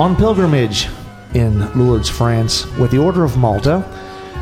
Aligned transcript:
on 0.00 0.16
pilgrimage 0.16 0.88
in 1.34 1.60
Lourdes, 1.78 2.08
France, 2.08 2.64
with 2.78 2.90
the 2.90 2.96
Order 2.96 3.22
of 3.22 3.36
Malta. 3.36 3.84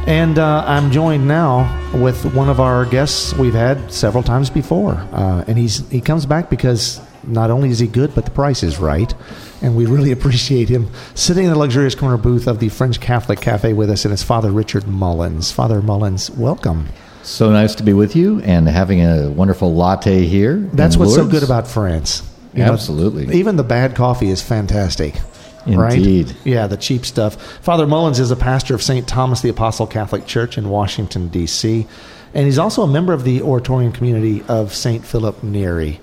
And 0.06 0.38
uh, 0.38 0.62
I'm 0.64 0.92
joined 0.92 1.26
now 1.26 1.90
with 2.00 2.32
one 2.32 2.48
of 2.48 2.60
our 2.60 2.84
guests 2.84 3.34
we've 3.34 3.54
had 3.54 3.92
several 3.92 4.22
times 4.22 4.50
before. 4.50 4.92
Uh, 5.12 5.42
and 5.48 5.58
he's 5.58 5.78
he 5.90 6.00
comes 6.00 6.26
back 6.26 6.48
because 6.48 7.00
not 7.24 7.50
only 7.50 7.70
is 7.70 7.80
he 7.80 7.88
good, 7.88 8.14
but 8.14 8.24
the 8.24 8.30
price 8.30 8.62
is 8.62 8.78
right. 8.78 9.12
And 9.60 9.74
we 9.74 9.86
really 9.86 10.12
appreciate 10.18 10.68
him 10.68 10.90
sitting 11.16 11.46
in 11.46 11.50
the 11.50 11.58
luxurious 11.58 11.96
corner 11.96 12.16
booth 12.16 12.46
of 12.46 12.60
the 12.60 12.68
French 12.68 13.00
Catholic 13.00 13.40
Cafe 13.40 13.72
with 13.72 13.90
us. 13.90 14.04
And 14.04 14.14
it's 14.14 14.22
Father 14.22 14.52
Richard 14.52 14.86
Mullins. 14.86 15.50
Father 15.50 15.82
Mullins, 15.82 16.30
welcome. 16.30 16.86
So 17.24 17.50
nice 17.50 17.74
to 17.74 17.82
be 17.82 17.94
with 17.94 18.14
you 18.14 18.40
and 18.42 18.68
having 18.68 19.00
a 19.00 19.28
wonderful 19.28 19.74
latte 19.74 20.24
here. 20.24 20.58
That's 20.72 20.96
what's 20.96 21.16
so 21.16 21.26
good 21.26 21.42
about 21.42 21.66
France. 21.66 22.22
You 22.54 22.64
know, 22.64 22.74
Absolutely. 22.74 23.36
even 23.36 23.56
the 23.56 23.64
bad 23.64 23.96
coffee 23.96 24.30
is 24.30 24.40
fantastic. 24.40 25.16
Indeed. 25.68 26.28
Right? 26.28 26.36
Yeah, 26.46 26.66
the 26.66 26.76
cheap 26.76 27.04
stuff. 27.04 27.40
Father 27.62 27.86
Mullins 27.86 28.18
is 28.18 28.30
a 28.30 28.36
pastor 28.36 28.74
of 28.74 28.82
St. 28.82 29.06
Thomas 29.06 29.40
the 29.40 29.48
Apostle 29.48 29.86
Catholic 29.86 30.26
Church 30.26 30.58
in 30.58 30.68
Washington, 30.68 31.28
D.C., 31.28 31.86
and 32.34 32.44
he's 32.44 32.58
also 32.58 32.82
a 32.82 32.86
member 32.86 33.12
of 33.12 33.24
the 33.24 33.40
Oratorian 33.40 33.92
community 33.92 34.44
of 34.48 34.74
St. 34.74 35.04
Philip 35.04 35.42
Neri, 35.42 36.00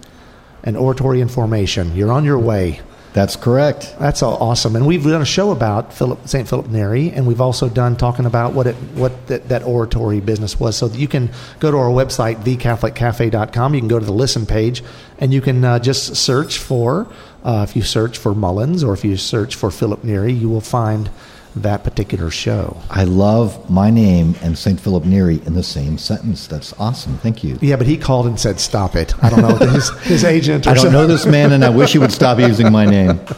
an 0.64 0.76
Oratorian 0.76 1.28
formation. 1.28 1.96
You're 1.96 2.12
on 2.12 2.26
your 2.26 2.40
way. 2.40 2.82
That's 3.16 3.38
correct. 3.38 3.96
That's 3.98 4.22
all 4.22 4.36
awesome. 4.44 4.76
And 4.76 4.86
we've 4.86 5.02
done 5.02 5.22
a 5.22 5.26
show 5.26 5.52
about 5.52 5.94
Philip, 5.94 6.28
St. 6.28 6.50
Philip 6.50 6.68
Neri, 6.68 7.12
and 7.12 7.26
we've 7.26 7.40
also 7.40 7.70
done 7.70 7.96
talking 7.96 8.26
about 8.26 8.52
what 8.52 8.68
it 8.68 8.76
what 8.94 9.28
that, 9.28 9.48
that 9.48 9.64
oratory 9.64 10.20
business 10.20 10.60
was. 10.60 10.76
So 10.76 10.88
you 10.88 11.08
can 11.08 11.32
go 11.62 11.72
to 11.72 11.78
our 11.78 11.88
website, 11.88 12.44
thecatholiccafe.com. 12.44 13.74
You 13.74 13.80
can 13.80 13.88
go 13.88 14.00
to 14.00 14.06
the 14.06 14.12
listen 14.12 14.46
page, 14.46 14.84
and 15.18 15.34
you 15.34 15.40
can 15.40 15.64
uh, 15.64 15.80
just 15.80 16.18
search 16.18 16.58
for, 16.58 17.08
uh, 17.46 17.66
if 17.68 17.76
you 17.76 17.84
search 17.84 18.18
for 18.18 18.34
Mullins 18.34 18.84
or 18.84 18.94
if 18.94 19.06
you 19.06 19.16
search 19.16 19.56
for 19.56 19.72
Philip 19.72 20.04
Neri, 20.04 20.34
you 20.34 20.50
will 20.50 20.62
find 20.62 21.10
that 21.56 21.84
particular 21.84 22.30
show. 22.30 22.82
I 22.90 23.06
love 23.06 23.70
my 23.70 23.90
name 23.90 24.36
and 24.42 24.58
St. 24.58 24.80
Philip 24.80 25.06
Neri 25.06 25.42
in 25.46 25.54
the 25.54 25.64
same 25.64 25.98
sentence. 25.98 26.48
That's 26.48 26.74
awesome. 26.80 27.18
Thank 27.20 27.44
you. 27.44 27.58
Yeah, 27.62 27.78
but 27.78 27.88
he 27.88 27.98
called 27.98 28.28
and 28.28 28.38
said, 28.38 28.60
"Stop 28.60 28.96
it." 28.96 29.14
I 29.24 29.30
don't 29.30 29.42
know 29.42 29.56
his, 29.68 29.90
his 30.02 30.24
agent. 30.26 30.68
Or 30.68 30.72
I 30.72 30.74
don't 30.74 30.84
something. 30.84 31.00
know 31.00 31.08
this 31.08 31.26
man, 31.26 31.54
and 31.54 31.64
I 31.64 31.70
wish 31.70 31.94
he 31.94 32.00
would 32.00 32.12
stop 32.12 32.40
using 32.40 32.72
my 32.72 32.86
name. 32.86 33.22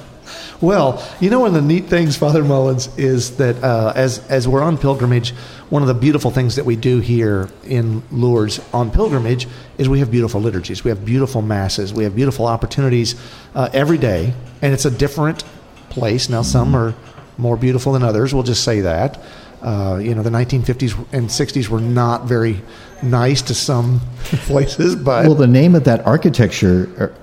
Well, 0.60 1.06
you 1.20 1.30
know, 1.30 1.42
one 1.42 1.50
of 1.50 1.54
the 1.54 1.62
neat 1.62 1.86
things, 1.86 2.18
Father 2.18 2.44
Mullins, 2.44 2.90
is 2.98 3.38
that 3.38 3.64
uh, 3.64 3.94
as 3.96 4.26
as 4.28 4.48
we're 4.48 4.64
on 4.64 4.78
pilgrimage, 4.78 5.32
one 5.70 5.84
of 5.84 5.88
the 5.88 5.94
beautiful 5.94 6.32
things 6.32 6.56
that 6.56 6.66
we 6.66 6.76
do 6.76 7.00
here 7.00 7.50
in 7.64 8.02
Lourdes 8.12 8.60
on 8.74 8.90
pilgrimage 8.90 9.48
is 9.78 9.88
we 9.88 10.00
have 10.00 10.10
beautiful 10.10 10.42
liturgies, 10.42 10.84
we 10.84 10.90
have 10.90 11.06
beautiful 11.06 11.44
masses, 11.44 11.94
we 11.94 12.06
have 12.06 12.16
beautiful 12.16 12.48
opportunities 12.48 13.16
uh, 13.54 13.70
every 13.72 14.00
day, 14.00 14.34
and 14.62 14.74
it's 14.74 14.86
a 14.86 14.92
different 14.92 15.44
place. 15.90 16.28
Now, 16.28 16.42
some 16.42 16.76
are 16.76 16.96
more 17.38 17.58
beautiful 17.58 17.94
than 17.94 18.02
others. 18.02 18.34
We'll 18.34 18.44
just 18.44 18.64
say 18.64 18.82
that. 18.82 19.20
Uh, 19.62 20.00
you 20.02 20.16
know, 20.16 20.24
the 20.24 20.30
1950s 20.30 21.06
and 21.12 21.28
60s 21.28 21.68
were 21.68 21.82
not 21.82 22.26
very 22.26 22.62
nice 23.04 23.42
to 23.44 23.54
some 23.54 24.02
places, 24.24 24.96
but 24.96 25.26
Well, 25.26 25.36
the 25.36 25.48
name 25.48 25.76
of 25.76 25.84
that 25.84 26.06
architecture, 26.06 26.90
er, 27.00 27.16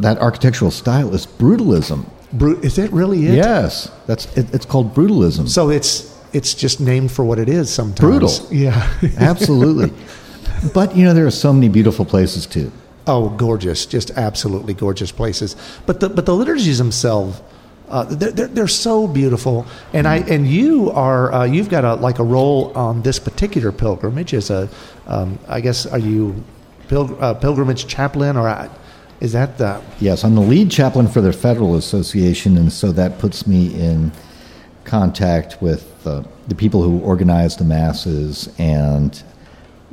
that 0.00 0.18
architectural 0.18 0.70
style 0.70 1.14
is 1.14 1.26
brutalism. 1.26 2.06
Bru- 2.32 2.60
is 2.60 2.78
it 2.78 2.92
really 2.92 3.26
it? 3.26 3.34
Yes, 3.34 3.90
that's 4.06 4.26
it, 4.36 4.52
it's 4.54 4.66
called 4.66 4.94
brutalism. 4.94 5.48
So 5.48 5.70
it's 5.70 6.14
it's 6.32 6.52
just 6.54 6.78
named 6.80 7.10
for 7.10 7.24
what 7.24 7.38
it 7.38 7.48
is 7.48 7.70
sometimes. 7.72 8.00
Brutal. 8.40 8.54
Yeah. 8.54 8.96
Absolutely. 9.18 9.92
But 10.74 10.94
you 10.96 11.04
know, 11.04 11.14
there 11.14 11.26
are 11.26 11.30
so 11.30 11.52
many 11.52 11.68
beautiful 11.68 12.04
places 12.04 12.46
too. 12.46 12.70
oh, 13.06 13.30
gorgeous! 13.30 13.86
Just 13.86 14.10
absolutely 14.10 14.74
gorgeous 14.74 15.10
places. 15.12 15.56
But 15.86 16.00
the 16.00 16.08
but 16.10 16.26
the 16.26 16.34
liturgies 16.34 16.78
themselves. 16.78 17.40
Uh, 17.88 18.04
they're, 18.04 18.32
they're, 18.32 18.48
they're 18.48 18.68
so 18.68 19.08
beautiful, 19.08 19.64
and 19.94 20.06
I 20.06 20.16
and 20.18 20.46
you 20.46 20.90
are 20.90 21.32
uh, 21.32 21.44
you've 21.44 21.70
got 21.70 21.84
a 21.86 21.94
like 21.94 22.18
a 22.18 22.22
role 22.24 22.70
on 22.76 23.00
this 23.00 23.18
particular 23.18 23.72
pilgrimage 23.72 24.34
as 24.34 24.50
a 24.50 24.68
um, 25.06 25.38
I 25.48 25.62
guess 25.62 25.86
are 25.86 25.98
you 25.98 26.44
pil- 26.88 27.16
uh, 27.18 27.32
pilgrimage 27.32 27.86
chaplain 27.86 28.36
or 28.36 28.46
is 29.20 29.32
that 29.32 29.58
the 29.58 29.80
Yes, 30.00 30.24
I'm 30.24 30.34
the 30.34 30.40
lead 30.40 30.70
chaplain 30.70 31.08
for 31.08 31.20
the 31.20 31.32
Federal 31.32 31.74
Association, 31.76 32.56
and 32.56 32.72
so 32.72 32.92
that 32.92 33.18
puts 33.18 33.46
me 33.46 33.74
in 33.74 34.12
contact 34.84 35.60
with 35.60 36.06
uh, 36.06 36.22
the 36.46 36.54
people 36.54 36.82
who 36.82 36.98
organize 37.00 37.56
the 37.56 37.64
masses, 37.64 38.48
and 38.58 39.22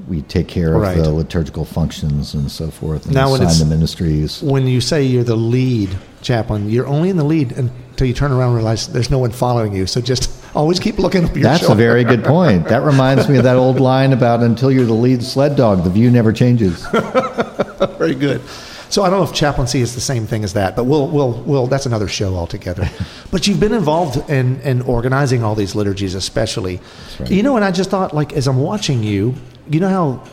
we 0.08 0.22
take 0.24 0.48
care 0.48 0.76
of 0.76 0.82
Right. 0.82 0.98
the 0.98 1.10
liturgical 1.12 1.66
functions 1.66 2.34
and 2.34 2.52
so 2.52 2.70
forth, 2.70 3.06
and 3.06 3.14
Now, 3.16 3.32
when 3.32 3.42
assign 3.42 3.68
the 3.68 3.76
ministries. 3.76 4.42
when 4.42 4.68
you 4.68 4.80
say 4.82 5.04
you're 5.04 5.24
the 5.24 5.36
lead 5.38 5.90
chaplain, 6.22 6.70
you're 6.70 6.88
only 6.88 7.10
in 7.10 7.18
the 7.18 7.24
lead 7.24 7.52
until 7.54 8.08
you 8.08 8.14
turn 8.14 8.32
around 8.32 8.50
and 8.50 8.56
realize 8.58 8.88
there's 8.88 9.10
no 9.10 9.20
one 9.20 9.32
following 9.32 9.74
you. 9.76 9.86
So 9.88 10.02
just 10.02 10.30
always 10.56 10.80
keep 10.80 10.98
looking 11.00 11.26
up 11.26 11.36
your 11.36 11.44
That's 11.44 11.68
a 11.68 11.76
very 11.76 12.04
good 12.04 12.24
point. 12.36 12.68
That 12.68 12.84
reminds 12.84 13.28
me 13.28 13.38
of 13.38 13.44
that 13.44 13.56
old 13.58 13.80
line 13.80 14.14
about 14.14 14.42
"Until 14.44 14.72
you're 14.72 14.86
the 14.86 14.94
lead 14.94 15.24
sled 15.24 15.56
dog, 15.56 15.84
the 15.84 15.90
view 15.90 16.10
never 16.12 16.32
changes." 16.32 16.86
Very 17.98 18.16
good. 18.16 18.42
So 18.90 19.04
I 19.04 19.10
don't 19.10 19.20
know 19.20 19.26
if 19.26 19.34
chaplaincy 19.34 19.82
is 19.82 19.96
the 19.96 20.02
same 20.02 20.28
thing 20.28 20.44
as 20.44 20.54
that, 20.54 20.76
but 20.76 20.86
we'll 20.86 21.08
we'll 21.08 21.34
we'll 21.44 21.68
that's 21.68 21.86
another 21.86 22.08
show 22.08 22.36
altogether. 22.36 22.90
but 23.32 23.48
you've 23.48 23.60
been 23.60 23.74
involved 23.74 24.30
in 24.30 24.60
in 24.62 24.82
organizing 24.84 25.44
all 25.44 25.56
these 25.56 25.76
liturgies, 25.76 26.16
especially. 26.16 26.80
right. 27.20 27.32
You 27.32 27.44
know, 27.44 27.56
and 27.56 27.66
I 27.66 27.72
just 27.72 27.90
thought, 27.90 28.14
like, 28.14 28.34
as 28.34 28.48
I'm 28.48 28.60
watching 28.60 29.04
you, 29.04 29.36
you 29.70 29.80
know 29.80 29.90
how, 29.90 30.24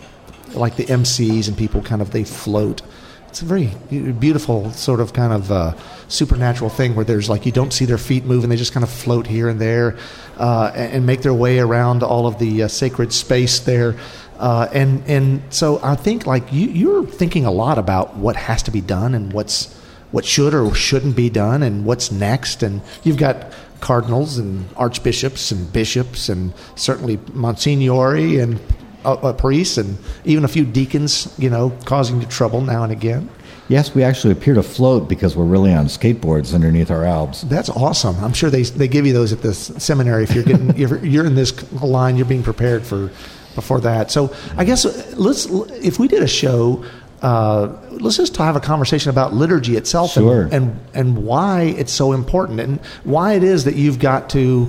like 0.55 0.77
the 0.77 0.85
MCs 0.85 1.49
and 1.49 1.57
people 1.57 1.83
kind 1.83 2.03
of 2.03 2.11
they 2.11 2.25
float. 2.25 2.83
It's 3.29 3.41
a 3.41 3.47
very 3.47 3.69
beautiful 3.89 4.71
sort 4.73 5.01
of 5.01 5.15
kind 5.15 5.33
of 5.33 5.51
uh, 5.51 5.73
supernatural 6.09 6.69
thing 6.69 6.95
where 6.95 7.05
there's 7.05 7.31
like 7.31 7.47
you 7.47 7.53
don't 7.53 7.73
see 7.73 7.87
their 7.87 7.97
feet 7.97 8.27
move 8.27 8.43
and 8.43 8.53
they 8.53 8.57
just 8.57 8.75
kind 8.75 8.85
of 8.85 8.91
float 8.91 9.27
here 9.27 9.49
and 9.49 9.59
there 9.59 9.97
uh, 10.37 10.71
and, 10.75 10.93
and 10.93 11.07
make 11.07 11.23
their 11.23 11.33
way 11.33 11.59
around 11.59 12.03
all 12.03 12.27
of 12.27 12.39
the 12.39 12.65
uh, 12.65 12.69
sacred 12.69 13.11
space 13.11 13.61
there. 13.61 13.97
Uh, 14.43 14.69
and 14.73 15.05
and 15.07 15.41
so 15.51 15.79
I 15.85 15.95
think 15.95 16.27
like 16.27 16.53
you 16.53 16.67
you're 16.67 17.07
thinking 17.07 17.47
a 17.47 17.53
lot 17.53 17.79
about 17.79 18.17
what 18.17 18.35
has 18.35 18.61
to 18.65 18.73
be 18.73 18.81
done 18.81 19.15
and 19.15 19.33
what's 19.33 19.73
what 20.11 20.25
should 20.25 20.53
or 20.53 20.75
shouldn't 20.75 21.15
be 21.15 21.31
done 21.31 21.63
and 21.63 21.85
what's 21.85 22.11
next. 22.11 22.65
And 22.65 22.83
you've 23.05 23.19
got 23.19 23.53
cardinals 23.81 24.39
and 24.39 24.69
archbishops 24.77 25.53
and 25.53 25.73
bishops 25.73 26.29
and 26.29 26.53
certainly 26.75 27.19
monsignori 27.33 28.43
and 28.43 28.59
uh, 29.05 29.13
uh, 29.15 29.33
priests 29.33 29.79
and 29.79 29.97
even 30.25 30.45
a 30.45 30.49
few 30.49 30.65
deacons, 30.65 31.33
you 31.39 31.49
know, 31.49 31.71
causing 31.85 32.21
you 32.21 32.27
trouble 32.27 32.63
now 32.63 32.83
and 32.83 32.91
again. 32.91 33.29
yes, 33.69 33.95
we 33.95 34.03
actually 34.03 34.33
appear 34.33 34.55
to 34.55 34.63
float 34.63 35.09
because 35.09 35.37
we're 35.37 35.45
really 35.45 35.73
on 35.73 35.87
skateboards 35.87 36.53
underneath 36.53 36.91
our 36.91 37.05
albs. 37.05 37.43
That's 37.43 37.71
awesome. 37.71 38.17
I'm 38.25 38.33
sure 38.33 38.51
they 38.51 38.65
they 38.65 38.89
give 38.89 39.07
you 39.07 39.13
those 39.13 39.33
at 39.33 39.41
the 39.41 39.55
seminary 39.55 40.25
if 40.25 40.35
you're 40.35 40.43
getting 40.43 40.71
if 40.77 41.05
you're 41.05 41.27
in 41.27 41.37
this 41.37 41.53
line. 41.81 42.17
You're 42.17 42.27
being 42.27 42.43
prepared 42.43 42.85
for 42.85 43.13
before 43.55 43.81
that. 43.81 44.11
So 44.11 44.35
I 44.57 44.65
guess 44.65 44.85
let's 45.17 45.47
if 45.47 45.99
we 45.99 46.09
did 46.09 46.23
a 46.23 46.29
show. 46.29 46.85
Uh, 47.21 47.79
let's 47.93 48.17
just 48.17 48.37
have 48.37 48.57
a 48.57 48.61
conversation 48.61 49.09
about 49.09 49.33
liturgy 49.33 49.77
itself 49.77 50.11
Sure. 50.11 50.43
and, 50.43 50.53
and 50.53 50.81
and 50.93 51.25
why 51.25 51.63
it's 51.79 51.93
so 51.93 52.13
important 52.13 52.59
and 52.59 52.81
why 53.05 53.35
it 53.35 53.45
is 53.45 53.63
that 53.67 53.77
you've 53.77 54.01
got 54.01 54.29
to 54.31 54.69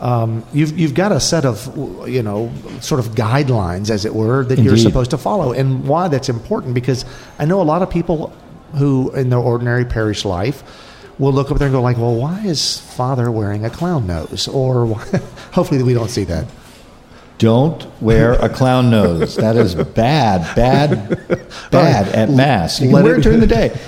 um, 0.00 0.44
you've 0.52 0.76
you've 0.76 0.94
got 0.94 1.12
a 1.12 1.20
set 1.20 1.44
of 1.44 2.08
you 2.08 2.24
know 2.24 2.52
sort 2.80 2.98
of 2.98 3.10
guidelines 3.14 3.88
as 3.88 4.04
it 4.04 4.12
were 4.16 4.42
that 4.46 4.58
you're 4.58 4.76
supposed 4.76 5.12
to 5.12 5.16
follow 5.18 5.52
and 5.52 5.86
why 5.86 6.08
that's 6.08 6.28
important 6.28 6.74
because 6.74 7.04
I 7.38 7.44
know 7.44 7.60
a 7.60 7.62
lot 7.62 7.82
of 7.82 7.88
people 7.90 8.32
who 8.74 9.12
in 9.14 9.30
their 9.30 9.38
ordinary 9.38 9.84
parish 9.84 10.24
life 10.24 10.64
will 11.20 11.32
look 11.32 11.52
up 11.52 11.58
there 11.58 11.68
and 11.68 11.72
go 11.74 11.80
like 11.82 11.98
well 11.98 12.16
why 12.16 12.40
is 12.44 12.80
father 12.80 13.30
wearing 13.30 13.64
a 13.64 13.70
clown 13.70 14.08
nose 14.08 14.48
or 14.48 14.86
hopefully 15.52 15.84
we 15.84 15.94
don't 15.94 16.10
see 16.10 16.24
that 16.24 16.46
Don't 17.38 17.86
wear 18.00 18.32
a 18.34 18.48
clown 18.48 18.90
nose. 18.90 19.36
That 19.46 19.56
is 19.56 19.74
bad, 19.74 20.54
bad, 20.56 21.08
bad 21.70 22.08
at 22.08 22.30
mass. 22.30 22.80
You 22.80 22.86
can 22.88 22.94
Let 22.94 23.04
wear 23.04 23.18
it- 23.18 23.22
during 23.22 23.40
the 23.40 23.46
day. 23.46 23.78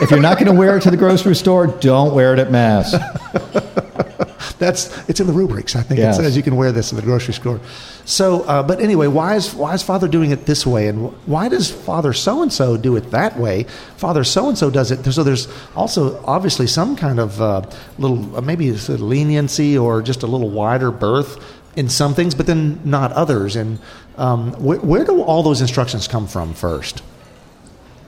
If 0.00 0.10
you're 0.10 0.20
not 0.20 0.38
going 0.38 0.52
to 0.52 0.58
wear 0.58 0.76
it 0.76 0.82
to 0.82 0.90
the 0.90 0.96
grocery 0.96 1.34
store, 1.34 1.66
don't 1.66 2.14
wear 2.14 2.32
it 2.34 2.38
at 2.38 2.50
mass. 2.50 2.92
That's 4.58 5.06
it's 5.08 5.20
in 5.20 5.26
the 5.26 5.32
rubrics. 5.34 5.76
I 5.76 5.82
think 5.82 5.98
Yes. 5.98 6.18
it 6.18 6.22
says 6.22 6.36
you 6.36 6.42
can 6.42 6.56
wear 6.56 6.72
this 6.72 6.90
in 6.90 6.96
the 6.96 7.02
grocery 7.02 7.34
store. 7.34 7.60
So, 8.06 8.42
uh, 8.42 8.62
but 8.62 8.80
anyway, 8.80 9.06
why 9.06 9.34
is 9.36 9.54
why 9.54 9.74
is 9.74 9.82
Father 9.82 10.08
doing 10.08 10.30
it 10.30 10.46
this 10.46 10.66
way, 10.66 10.88
and 10.88 11.12
why 11.26 11.48
does 11.48 11.70
Father 11.70 12.12
so 12.14 12.40
and 12.42 12.50
so 12.52 12.76
do 12.78 12.96
it 12.96 13.10
that 13.10 13.38
way? 13.38 13.64
Father 13.96 14.24
so 14.24 14.48
and 14.48 14.56
so 14.56 14.70
does 14.70 14.90
it. 14.90 15.04
So 15.12 15.22
there's 15.22 15.48
also 15.74 16.22
obviously 16.24 16.66
some 16.66 16.96
kind 16.96 17.18
of 17.20 17.40
uh, 17.42 17.62
little 17.98 18.34
uh, 18.36 18.40
maybe 18.40 18.68
it's 18.68 18.88
a 18.88 18.96
leniency 18.96 19.76
or 19.76 20.00
just 20.00 20.22
a 20.22 20.26
little 20.26 20.48
wider 20.50 20.90
berth 20.90 21.38
in 21.76 21.88
some 21.88 22.14
things, 22.14 22.34
but 22.34 22.46
then 22.46 22.80
not 22.84 23.12
others. 23.12 23.54
And 23.54 23.78
um, 24.16 24.52
where, 24.54 24.78
where 24.78 25.04
do 25.04 25.22
all 25.22 25.42
those 25.42 25.60
instructions 25.60 26.08
come 26.08 26.26
from 26.26 26.54
first? 26.54 27.02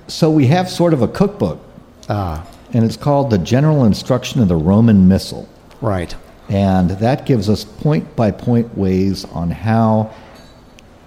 So 0.09 0.31
we 0.31 0.47
have 0.47 0.69
sort 0.71 0.93
of 0.95 1.03
a 1.03 1.09
cookbook, 1.09 1.61
Ah, 2.09 2.47
and 2.73 2.83
it's 2.85 2.97
called 2.97 3.29
the 3.31 3.37
General 3.39 3.85
Instruction 3.85 4.41
of 4.41 4.49
the 4.49 4.57
Roman 4.57 5.07
Missal. 5.09 5.49
right. 5.81 6.15
And 6.51 6.89
that 6.93 7.27
gives 7.27 7.51
us 7.51 7.63
point 7.65 8.17
by 8.17 8.31
point 8.31 8.75
ways 8.79 9.27
on 9.27 9.51
how 9.51 10.15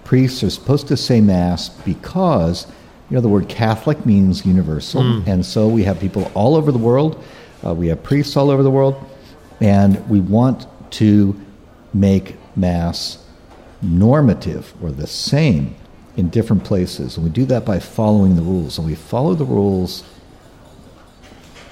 priests 0.04 0.44
are 0.44 0.50
supposed 0.50 0.86
to 0.86 0.96
say 0.96 1.20
Mass 1.20 1.68
because, 1.68 2.68
you 3.10 3.16
know, 3.16 3.20
the 3.20 3.28
word 3.28 3.48
Catholic 3.48 4.06
means 4.06 4.46
universal. 4.46 5.02
And 5.26 5.44
so 5.44 5.66
we 5.66 5.82
have 5.82 5.98
people 5.98 6.30
all 6.34 6.54
over 6.54 6.70
the 6.70 6.78
world, 6.78 7.20
uh, 7.66 7.74
we 7.74 7.88
have 7.88 8.04
priests 8.04 8.36
all 8.36 8.50
over 8.52 8.62
the 8.62 8.70
world, 8.70 8.94
and 9.60 10.08
we 10.08 10.20
want 10.20 10.68
to 10.92 11.34
make 11.92 12.36
Mass 12.56 13.18
normative 13.80 14.74
or 14.82 14.90
the 14.90 15.06
same 15.06 15.74
in 16.16 16.28
different 16.28 16.64
places. 16.64 17.16
And 17.16 17.24
we 17.24 17.30
do 17.30 17.44
that 17.46 17.64
by 17.64 17.80
following 17.80 18.36
the 18.36 18.42
rules. 18.42 18.78
And 18.78 18.86
we 18.86 18.94
follow 18.94 19.34
the 19.34 19.44
rules 19.44 20.04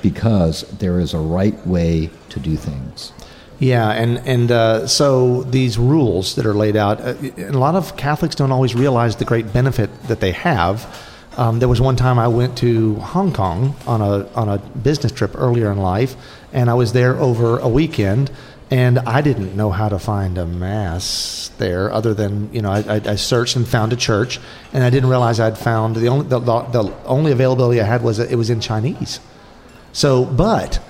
because 0.03 0.63
there 0.79 0.99
is 0.99 1.15
a 1.15 1.19
right 1.19 1.67
way 1.67 2.11
to 2.31 2.41
do 2.41 2.57
things. 2.57 3.13
Yeah, 3.59 3.91
and 3.91 4.17
and 4.27 4.51
uh, 4.51 4.87
so 4.87 5.43
these 5.43 5.77
rules 5.77 6.35
that 6.37 6.47
are 6.47 6.55
laid 6.55 6.77
out, 6.77 6.99
uh, 7.03 7.15
a 7.37 7.53
lot 7.53 7.75
of 7.75 7.95
Catholics 7.99 8.35
don't 8.35 8.53
always 8.53 8.75
realize 8.75 9.17
the 9.17 9.27
great 9.27 9.53
benefit 9.53 9.91
that 10.05 10.21
they 10.21 10.33
have. 10.33 10.89
Um, 11.37 11.59
there 11.59 11.69
was 11.69 11.79
one 11.81 11.95
time 11.95 12.19
I 12.19 12.27
went 12.27 12.57
to 12.59 12.95
Hong 12.97 13.35
Kong 13.35 13.77
on 13.87 14.01
a 14.01 14.27
on 14.35 14.49
a 14.49 14.59
business 14.59 15.13
trip 15.13 15.33
earlier 15.35 15.71
in 15.71 15.77
life, 15.77 16.17
and 16.55 16.71
I 16.71 16.75
was 16.75 16.95
there 16.95 17.19
over 17.19 17.59
a 17.59 17.69
weekend, 17.69 18.31
and 18.71 19.01
I 19.01 19.21
didn't 19.21 19.57
know 19.57 19.71
how 19.71 19.89
to 19.89 19.99
find 19.99 20.39
a 20.39 20.47
mass 20.47 21.51
there, 21.59 21.93
other 21.93 22.15
than 22.15 22.53
you 22.53 22.63
know 22.63 22.71
I, 22.71 23.01
I, 23.05 23.17
searched 23.17 23.57
and 23.57 23.67
found 23.67 23.93
a 23.93 23.97
church, 23.97 24.39
and 24.73 24.85
I 24.85 24.91
didn't 24.91 25.11
realize 25.11 25.41
I'd 25.41 25.59
found 25.59 25.97
the 25.97 26.07
only 26.09 26.29
the, 26.29 26.39
the, 26.39 26.95
only 27.05 27.33
availability 27.33 27.81
I 27.81 27.85
had 27.85 28.03
was 28.03 28.19
that 28.19 28.31
it 28.31 28.37
was 28.37 28.49
in 28.49 28.61
Chinese. 28.61 29.19
So, 29.93 30.25
but 30.25 30.81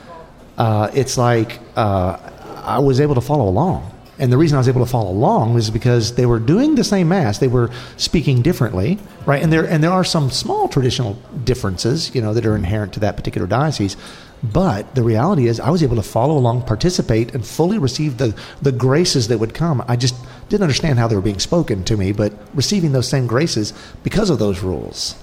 uh, 0.59 0.91
it's 0.93 1.17
like 1.17 1.59
uh, 1.75 2.19
I 2.63 2.81
was 2.81 3.01
able 3.01 3.15
to 3.15 3.23
follow 3.23 3.49
along. 3.49 3.91
And 4.19 4.31
the 4.31 4.37
reason 4.37 4.57
I 4.57 4.59
was 4.59 4.69
able 4.69 4.85
to 4.85 4.91
follow 4.91 5.11
along 5.11 5.55
was 5.55 5.71
because 5.71 6.15
they 6.15 6.27
were 6.27 6.39
doing 6.39 6.75
the 6.75 6.85
same 6.85 7.09
mass. 7.09 7.39
They 7.39 7.49
were 7.49 7.71
speaking 7.97 8.43
differently, 8.43 8.99
right? 9.25 9.43
And 9.43 9.51
there 9.51 9.65
and 9.65 9.83
there 9.83 9.91
are 9.91 10.05
some 10.05 10.31
small 10.31 10.69
traditional 10.69 11.15
differences, 11.45 12.15
you 12.15 12.21
know, 12.21 12.35
that 12.35 12.45
are 12.45 12.55
inherent 12.55 12.93
to 12.93 13.01
that 13.01 13.17
particular 13.17 13.47
diocese. 13.47 13.97
But 14.43 14.95
the 14.95 15.03
reality 15.03 15.49
is, 15.49 15.61
I 15.61 15.69
was 15.71 15.83
able 15.83 15.97
to 15.97 16.03
follow 16.03 16.37
along, 16.37 16.63
participate, 16.63 17.35
and 17.35 17.47
fully 17.47 17.79
receive 17.79 18.17
the 18.17 18.35
the 18.63 18.73
graces 18.73 19.29
that 19.29 19.39
would 19.39 19.53
come. 19.53 19.85
I 19.87 19.97
just 19.97 20.15
didn't 20.49 20.63
understand 20.63 20.99
how 20.99 21.09
they 21.09 21.15
were 21.15 21.21
being 21.23 21.39
spoken 21.39 21.85
to 21.85 21.97
me, 21.97 22.13
but 22.13 22.33
receiving 22.55 22.93
those 22.93 23.07
same 23.09 23.27
graces 23.27 23.73
because 24.03 24.31
of 24.31 24.39
those 24.39 24.61
rules. 24.63 25.15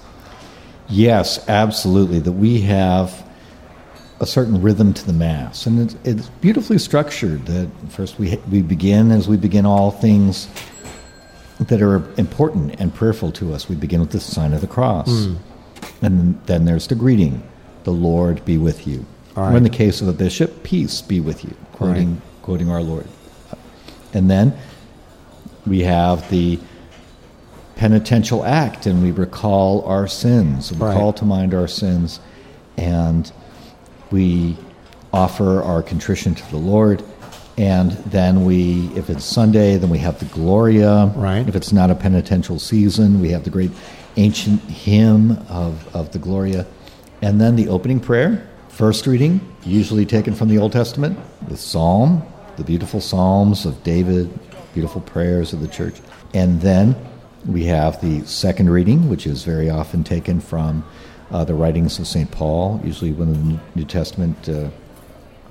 Yes, 0.88 1.44
absolutely. 1.50 2.20
That 2.20 2.34
we 2.34 2.62
have 2.62 3.26
a 4.20 4.26
certain 4.26 4.62
rhythm 4.62 4.94
to 4.94 5.06
the 5.06 5.14
mass, 5.14 5.66
and 5.66 5.80
it's, 5.80 5.96
it's 6.04 6.30
beautifully 6.42 6.78
structured. 6.78 7.46
That 7.48 7.70
first 7.90 8.20
we 8.20 8.38
we 8.52 8.62
begin 8.62 9.12
as 9.12 9.28
we 9.28 9.36
begin 9.38 9.66
all 9.66 9.90
things 9.92 10.48
that 11.60 11.82
are 11.82 12.04
important 12.18 12.76
and 12.80 12.94
prayerful 12.94 13.32
to 13.32 13.52
us. 13.54 13.68
We 13.68 13.76
begin 13.76 14.00
with 14.00 14.12
the 14.12 14.20
sign 14.20 14.54
of 14.54 14.62
the 14.62 14.68
cross, 14.68 15.08
Hmm. 15.10 15.36
and 16.04 16.40
then 16.46 16.66
there's 16.66 16.86
the 16.88 16.96
greeting: 16.96 17.42
"The 17.88 17.94
Lord 17.94 18.44
be 18.44 18.58
with 18.58 18.86
you." 18.86 19.06
All 19.38 19.46
Or 19.46 19.56
in 19.56 19.64
the 19.64 19.70
case 19.70 20.02
of 20.02 20.10
a 20.10 20.18
bishop, 20.26 20.62
"Peace 20.64 21.00
be 21.00 21.22
with 21.22 21.46
you," 21.46 21.54
quoting 21.72 22.22
quoting 22.42 22.70
our 22.70 22.82
Lord. 22.84 23.06
And 24.14 24.30
then 24.30 24.54
we 25.66 25.84
have 25.84 26.30
the 26.30 26.60
penitential 27.78 28.44
act 28.44 28.86
and 28.86 29.02
we 29.02 29.12
recall 29.12 29.84
our 29.86 30.06
sins. 30.06 30.74
We 30.74 30.80
Right. 30.80 30.98
call 30.98 31.14
to 31.14 31.24
mind 31.26 31.54
our 31.54 31.68
sins 31.68 32.20
and 32.78 33.32
we 34.12 34.58
offer 35.14 35.62
our 35.62 35.82
contrition 35.82 36.36
to 36.36 36.52
the 36.52 36.58
Lord. 36.58 37.04
And 37.58 37.92
then 38.10 38.44
we, 38.46 38.90
if 38.96 39.10
it's 39.10 39.24
Sunday, 39.26 39.78
then 39.78 39.90
we 39.90 40.00
have 40.00 40.20
the 40.20 40.26
Gloria. 40.26 41.12
Right. 41.16 41.48
If 41.48 41.56
it's 41.56 41.72
not 41.72 41.90
a 41.90 41.96
penitential 41.96 42.60
season, 42.60 43.22
we 43.22 43.30
have 43.32 43.44
the 43.46 43.50
great 43.50 43.72
ancient 44.18 44.62
hymn 44.64 45.38
of, 45.50 45.88
of 45.94 46.12
the 46.12 46.20
Gloria. 46.20 46.66
And 47.22 47.42
then 47.42 47.56
the 47.56 47.68
opening 47.68 48.00
prayer, 48.00 48.48
first 48.70 49.08
reading, 49.08 49.42
usually 49.64 50.06
taken 50.06 50.36
from 50.36 50.50
the 50.50 50.58
Old 50.58 50.72
Testament, 50.72 51.18
the 51.48 51.58
Psalm, 51.58 52.24
the 52.58 52.64
beautiful 52.64 53.02
Psalms 53.02 53.66
of 53.66 53.84
David, 53.84 54.30
beautiful 54.74 55.02
prayers 55.02 55.54
of 55.54 55.62
the 55.62 55.68
church. 55.68 55.96
And 56.34 56.62
then 56.62 56.96
we 57.46 57.66
have 57.66 58.00
the 58.02 58.26
second 58.26 58.70
reading, 58.70 59.10
which 59.10 59.26
is 59.26 59.44
very 59.44 59.70
often 59.70 60.04
taken 60.04 60.40
from 60.40 60.84
uh, 61.32 61.44
the 61.44 61.54
writings 61.54 62.00
of 62.00 62.08
St. 62.08 62.30
Paul, 62.32 62.80
usually 62.84 63.12
one 63.12 63.30
of 63.30 63.46
the 63.46 63.60
New 63.76 63.86
Testament, 63.86 64.48
uh, 64.48 64.70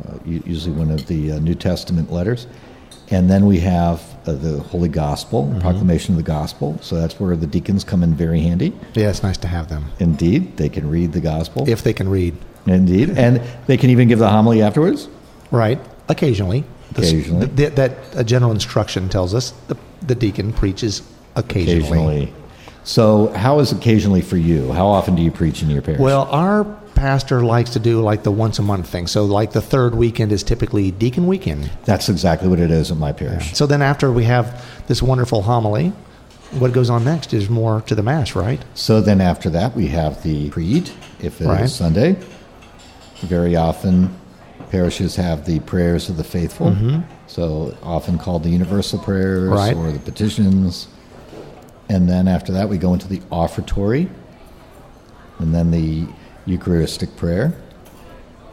uh, 0.07 0.19
usually 0.25 0.75
one 0.75 0.91
of 0.91 1.07
the 1.07 1.33
uh, 1.33 1.39
New 1.39 1.55
Testament 1.55 2.13
letters. 2.13 2.47
And 3.11 3.31
then 3.31 3.47
we 3.47 3.61
have 3.61 4.03
uh, 4.27 4.33
the 4.33 4.59
Holy 4.61 4.89
Gospel, 4.89 5.55
proclamation 5.61 6.15
of 6.15 6.17
the 6.17 6.25
Gospel. 6.25 6.77
So 6.83 6.97
that's 6.97 7.21
where 7.21 7.37
the 7.37 7.47
deacons 7.47 7.85
come 7.85 8.03
in 8.03 8.15
very 8.15 8.41
handy. 8.41 8.73
Yeah, 8.95 9.11
it's 9.11 9.23
nice 9.23 9.37
to 9.39 9.49
have 9.49 9.69
them 9.69 9.93
Indeed, 10.01 10.57
they 10.57 10.69
can 10.69 10.91
read 10.91 11.13
the 11.13 11.21
Gospel. 11.21 11.69
if 11.69 11.83
they 11.85 11.93
can 11.93 12.09
read. 12.09 12.35
Indeed. 12.67 13.11
And 13.17 13.41
they 13.69 13.77
can 13.77 13.91
even 13.91 14.09
give 14.09 14.19
the 14.19 14.29
homily 14.29 14.61
afterwards. 14.63 15.09
Right. 15.53 15.79
Occasionally. 16.09 16.65
The 16.93 17.03
s- 17.03 17.11
Occasionally. 17.13 17.47
that 17.47 17.97
a 18.15 18.25
general 18.25 18.51
instruction 18.51 19.09
tells 19.09 19.35
us 19.35 19.53
the, 19.69 19.77
the 20.03 20.15
deacon 20.17 20.53
preaches 20.53 21.03
occasionally. 21.37 21.79
Occasionally. 21.79 22.33
So, 22.83 23.29
how 23.35 23.59
is 23.61 23.73
occasionally 23.73 24.21
for 24.21 24.37
you? 24.37 24.71
How 24.73 24.87
often 24.87 25.15
do 25.17 25.23
you 25.23 25.31
preach 25.33 25.63
in 25.63 25.71
your 25.71 25.83
parish? 25.83 26.01
Well, 26.01 26.23
our 26.31 26.65
pastor 26.97 27.43
likes 27.45 27.71
to 27.71 27.79
do 27.79 28.01
like 28.01 28.23
the 28.25 28.31
once 28.33 28.59
a 28.59 28.63
month 28.63 28.89
thing. 28.89 29.07
So, 29.07 29.25
like 29.25 29.53
the 29.53 29.61
third 29.61 29.95
weekend 29.95 30.33
is 30.33 30.43
typically 30.43 30.91
deacon 30.91 31.27
weekend. 31.27 31.71
that's 31.85 32.09
exactly 32.09 32.49
what 32.49 32.59
it 32.59 32.71
is 32.71 32.91
in 32.91 32.99
my 32.99 33.13
parish. 33.13 33.55
So 33.55 33.67
then, 33.67 33.83
after 33.83 34.11
we 34.11 34.25
have 34.25 34.65
this 34.89 35.03
wonderful 35.03 35.43
homily, 35.43 35.93
what 36.53 36.73
goes 36.73 36.91
on 36.91 37.05
next 37.05 37.33
is 37.33 37.49
more 37.51 37.83
to 37.83 37.95
the 37.95 38.03
mass, 38.03 38.35
right? 38.35 38.61
So 38.75 39.01
then 39.01 39.21
after 39.21 39.51
that, 39.51 39.75
we 39.77 39.89
have 39.89 40.23
the 40.23 40.49
creed, 40.51 40.91
if 41.21 41.41
it 41.41 41.45
is 41.45 41.49
Right. 41.49 41.69
Sunday. 41.71 42.17
Very 43.21 43.57
often, 43.57 44.15
parishes 44.71 45.17
have 45.17 45.45
the 45.47 45.61
prayers 45.61 46.09
of 46.09 46.17
the 46.17 46.25
faithful. 46.25 46.71
Mm-hmm. 46.71 47.01
So 47.27 47.77
often 47.83 48.19
called 48.19 48.43
the 48.45 48.51
universal 48.51 48.99
prayers 48.99 49.51
Right. 49.51 49.75
or 49.77 49.91
the 49.91 49.99
petitions. 49.99 50.89
And 51.89 52.09
then 52.09 52.29
after 52.29 52.53
that, 52.53 52.69
we 52.69 52.79
go 52.79 52.93
into 52.95 53.09
the 53.09 53.21
offertory 53.31 54.09
and 55.39 55.55
then 55.55 55.71
the 55.71 56.07
Eucharistic 56.47 57.15
prayer. 57.17 57.53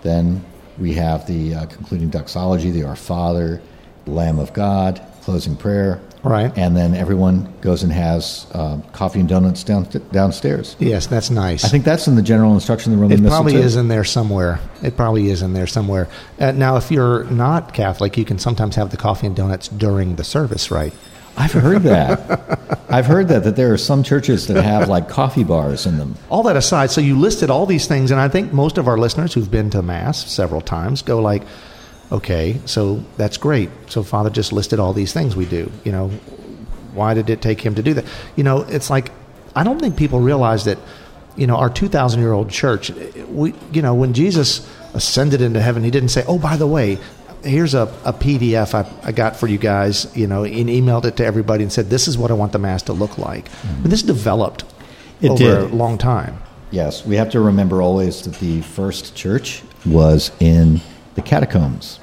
Then 0.02 0.44
we 0.78 0.94
have 0.94 1.26
the 1.28 1.56
uh, 1.56 1.66
concluding 1.68 2.10
doxology, 2.10 2.72
the 2.72 2.84
Our 2.84 2.96
Father, 2.96 3.62
Lamb 4.06 4.40
of 4.40 4.54
God, 4.54 5.02
closing 5.22 5.56
prayer. 5.56 6.02
Right. 6.24 6.58
And 6.58 6.76
then 6.76 6.96
everyone 6.96 7.54
goes 7.60 7.84
and 7.84 7.92
has 7.92 8.48
uh, 8.54 8.78
coffee 8.94 9.20
and 9.20 9.28
donuts 9.28 9.64
down, 9.64 9.84
downstairs. 10.12 10.78
Yes, 10.80 11.06
that's 11.06 11.30
nice. 11.30 11.66
I 11.66 11.68
think 11.68 11.84
that's 11.84 12.08
in 12.08 12.16
the 12.16 12.22
general 12.22 12.54
instruction 12.54 12.94
of 12.94 12.98
the 12.98 13.02
Roman 13.02 13.26
It 13.26 13.28
probably 13.28 13.56
is 13.56 13.76
in 13.76 13.90
there 13.90 14.06
somewhere. 14.06 14.60
It 14.82 14.96
probably 14.96 15.30
is 15.30 15.42
in 15.42 15.54
there 15.54 15.68
somewhere. 15.68 16.08
Uh, 16.40 16.52
now, 16.52 16.78
if 16.78 16.92
you're 16.92 17.26
not 17.26 17.74
Catholic, 17.74 18.18
you 18.18 18.24
can 18.24 18.40
sometimes 18.40 18.76
have 18.78 18.90
the 18.92 18.98
coffee 18.98 19.28
and 19.28 19.36
donuts 19.36 19.68
during 19.68 20.16
the 20.16 20.24
service, 20.24 20.72
right? 20.72 20.94
I've 21.36 21.52
heard 21.52 21.84
that. 21.84 22.60
I've 22.90 23.08
heard 23.08 23.28
that 23.30 23.44
that 23.44 23.56
there 23.56 23.74
are 23.74 23.78
some 23.78 24.04
churches 24.04 24.48
that 24.48 24.64
have 24.64 24.88
like 24.88 25.10
coffee 25.10 25.44
bars 25.44 25.86
in 25.86 25.98
them. 25.98 26.16
All 26.30 26.44
that 26.44 26.56
aside, 26.56 26.92
so 26.92 27.02
you 27.02 27.18
listed 27.18 27.50
all 27.50 27.66
these 27.66 27.88
things, 27.88 28.12
and 28.12 28.20
I 28.20 28.28
think 28.28 28.54
most 28.54 28.78
of 28.78 28.88
our 28.88 28.98
listeners 28.98 29.34
who've 29.34 29.50
been 29.50 29.70
to 29.72 29.82
Mass 29.82 30.32
several 30.32 30.62
times 30.62 31.02
go 31.02 31.20
like, 31.22 31.44
okay, 32.12 32.60
so 32.66 33.04
that's 33.18 33.38
great. 33.38 33.70
So 33.88 34.04
Father 34.04 34.30
just 34.30 34.54
listed 34.54 34.80
all 34.80 34.94
these 34.94 35.12
things 35.12 35.36
we 35.36 35.46
do. 35.46 35.72
You 35.84 35.92
know, 35.92 36.08
why 36.94 37.16
did 37.16 37.30
it 37.30 37.42
take 37.42 37.60
him 37.60 37.76
to 37.76 37.82
do 37.82 37.96
that? 37.96 38.06
You 38.36 38.44
know, 38.44 38.62
it's 38.62 38.90
like, 38.90 39.12
I 39.56 39.64
don't 39.64 39.80
think 39.80 39.98
people 39.98 40.20
realize 40.20 40.66
that, 40.66 40.78
you 41.36 41.48
know, 41.48 41.56
our 41.56 41.70
2,000 41.70 42.20
year 42.20 42.32
old 42.32 42.52
church, 42.52 42.92
we, 43.30 43.56
you 43.72 43.82
know, 43.82 43.96
when 43.96 44.14
Jesus 44.14 44.70
ascended 44.94 45.42
into 45.42 45.60
heaven, 45.60 45.84
he 45.84 45.90
didn't 45.90 46.10
say, 46.10 46.24
oh, 46.28 46.38
by 46.38 46.56
the 46.56 46.68
way, 46.68 47.00
here's 47.44 47.74
a, 47.74 47.84
a 48.06 48.14
PDF 48.14 48.74
I, 48.74 48.90
I 49.08 49.12
got 49.12 49.36
for 49.36 49.48
you 49.48 49.58
guys, 49.58 50.08
you 50.16 50.28
know, 50.28 50.44
and 50.44 50.70
emailed 50.70 51.06
it 51.06 51.18
to 51.18 51.26
everybody 51.26 51.64
and 51.64 51.72
said, 51.72 51.90
this 51.90 52.08
is 52.08 52.18
what 52.18 52.32
I 52.32 52.34
want 52.34 52.52
the 52.52 52.60
Mass 52.60 52.84
to 52.84 52.94
look 52.94 53.18
like. 53.18 53.50
Mean, 53.80 53.90
this 53.90 54.04
developed 54.04 54.64
It 55.22 55.30
over 55.32 55.38
did. 55.44 55.72
a 55.72 55.76
long 55.76 55.98
time. 55.98 56.38
Yes, 56.72 57.06
we 57.06 57.16
have 57.18 57.30
to 57.32 57.40
remember 57.40 57.82
always 57.82 58.22
that 58.24 58.36
the 58.40 58.62
first 58.62 59.16
church 59.16 59.62
was 59.86 60.32
in 60.40 60.82
the 61.16 61.22
catacombs. 61.22 62.00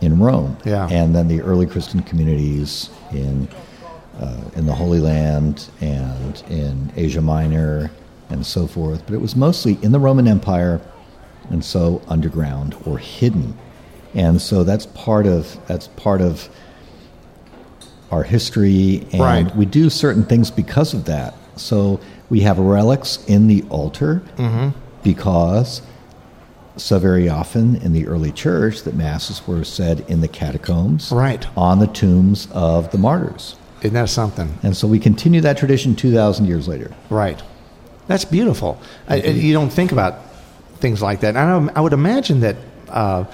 in 0.00 0.18
Rome. 0.18 0.56
Yeah. 0.64 0.88
And 0.90 1.14
then 1.14 1.28
the 1.28 1.42
early 1.42 1.66
Christian 1.66 2.00
communities 2.02 2.88
in 3.12 3.48
uh, 4.18 4.36
in 4.54 4.66
the 4.66 4.74
Holy 4.74 5.00
Land 5.00 5.68
and 5.80 6.42
in 6.50 6.92
Asia 6.96 7.20
Minor 7.22 7.90
and 8.28 8.44
so 8.46 8.66
forth. 8.66 9.02
But 9.06 9.14
it 9.14 9.20
was 9.20 9.34
mostly 9.34 9.78
in 9.82 9.92
the 9.92 9.98
Roman 10.00 10.28
Empire, 10.28 10.80
and 11.50 11.64
so 11.64 12.00
underground 12.08 12.74
or 12.86 12.98
hidden. 12.98 13.56
And 14.14 14.40
so 14.40 14.64
that's 14.64 14.86
part 14.86 15.26
of 15.26 15.56
that's 15.66 15.88
part 15.88 16.20
of 16.20 16.48
our 18.10 18.22
history, 18.24 19.06
and 19.12 19.20
Right. 19.20 19.56
we 19.56 19.64
do 19.66 19.88
certain 19.88 20.24
things 20.24 20.50
because 20.50 20.94
of 20.94 21.04
that. 21.04 21.34
So 21.56 22.00
we 22.28 22.40
have 22.40 22.58
relics 22.58 23.20
in 23.28 23.46
the 23.46 23.62
altar 23.70 24.22
because 25.04 25.82
so 26.76 26.98
very 26.98 27.28
often 27.28 27.76
in 27.76 27.92
the 27.92 28.06
early 28.06 28.32
church 28.32 28.82
that 28.84 28.94
masses 28.94 29.42
were 29.46 29.64
said 29.64 30.04
in 30.08 30.20
the 30.22 30.28
catacombs 30.28 31.12
Right. 31.12 31.46
on 31.56 31.78
the 31.78 31.86
tombs 31.86 32.48
of 32.52 32.90
the 32.90 32.98
martyrs. 32.98 33.56
Isn't 33.82 33.94
that 33.94 34.08
something? 34.08 34.54
And 34.62 34.76
so 34.76 34.86
we 34.88 34.98
continue 34.98 35.40
that 35.42 35.56
tradition 35.58 35.94
2,000 35.94 36.46
years 36.46 36.66
later. 36.68 36.90
Right. 37.10 37.40
That's 38.08 38.24
beautiful. 38.24 38.78
I, 39.08 39.16
I- 39.16 39.26
you 39.26 39.52
don't 39.52 39.72
think 39.72 39.92
about 39.92 40.18
things 40.80 41.00
like 41.02 41.20
that. 41.20 41.36
I, 41.36 41.68
I 41.76 41.80
would 41.80 41.92
imagine 41.92 42.40
that 42.40 42.56
uh, 42.88 43.24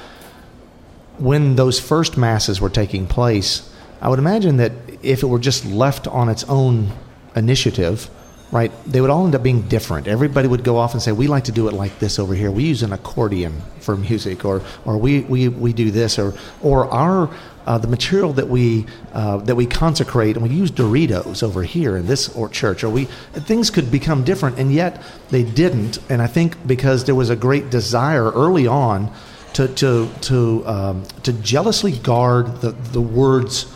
when 1.18 1.56
those 1.56 1.80
first 1.80 2.16
masses 2.16 2.60
were 2.60 2.70
taking 2.70 3.06
place, 3.06 3.70
I 4.00 4.08
would 4.08 4.18
imagine 4.18 4.58
that 4.58 4.72
if 5.02 5.22
it 5.22 5.26
were 5.26 5.38
just 5.38 5.64
left 5.64 6.06
on 6.06 6.28
its 6.28 6.44
own 6.44 6.92
initiative, 7.34 8.10
right, 8.52 8.72
they 8.86 9.00
would 9.00 9.10
all 9.10 9.24
end 9.24 9.34
up 9.34 9.42
being 9.42 9.62
different. 9.62 10.06
Everybody 10.06 10.48
would 10.48 10.64
go 10.64 10.76
off 10.76 10.92
and 10.92 11.02
say, 11.02 11.12
"We 11.12 11.26
like 11.26 11.44
to 11.44 11.52
do 11.52 11.68
it 11.68 11.74
like 11.74 11.98
this 11.98 12.18
over 12.18 12.34
here. 12.34 12.50
We 12.50 12.64
use 12.64 12.82
an 12.82 12.92
accordion 12.92 13.62
for 13.80 13.96
music, 13.96 14.44
or 14.44 14.62
or 14.84 14.98
we 14.98 15.20
we, 15.20 15.48
we 15.48 15.72
do 15.72 15.90
this, 15.90 16.18
or 16.18 16.34
or 16.62 16.90
our 16.92 17.30
uh, 17.66 17.78
the 17.78 17.88
material 17.88 18.32
that 18.34 18.48
we 18.48 18.86
uh, 19.12 19.38
that 19.38 19.56
we 19.56 19.66
consecrate, 19.66 20.36
and 20.36 20.48
we 20.48 20.54
use 20.54 20.70
Doritos 20.70 21.42
over 21.42 21.62
here 21.62 21.96
in 21.96 22.06
this 22.06 22.28
or 22.36 22.48
church, 22.48 22.84
or 22.84 22.90
we 22.90 23.06
things 23.06 23.70
could 23.70 23.90
become 23.90 24.24
different, 24.24 24.58
and 24.58 24.72
yet 24.72 25.02
they 25.30 25.42
didn't. 25.42 25.98
And 26.08 26.22
I 26.22 26.26
think 26.26 26.66
because 26.66 27.04
there 27.04 27.14
was 27.14 27.30
a 27.30 27.36
great 27.36 27.70
desire 27.70 28.30
early 28.30 28.66
on 28.66 29.12
to 29.56 29.68
to 29.68 30.08
to 30.22 30.66
um, 30.66 31.02
to 31.22 31.32
jealously 31.32 31.92
guard 31.92 32.60
the 32.60 32.70
the 32.70 33.00
words. 33.00 33.72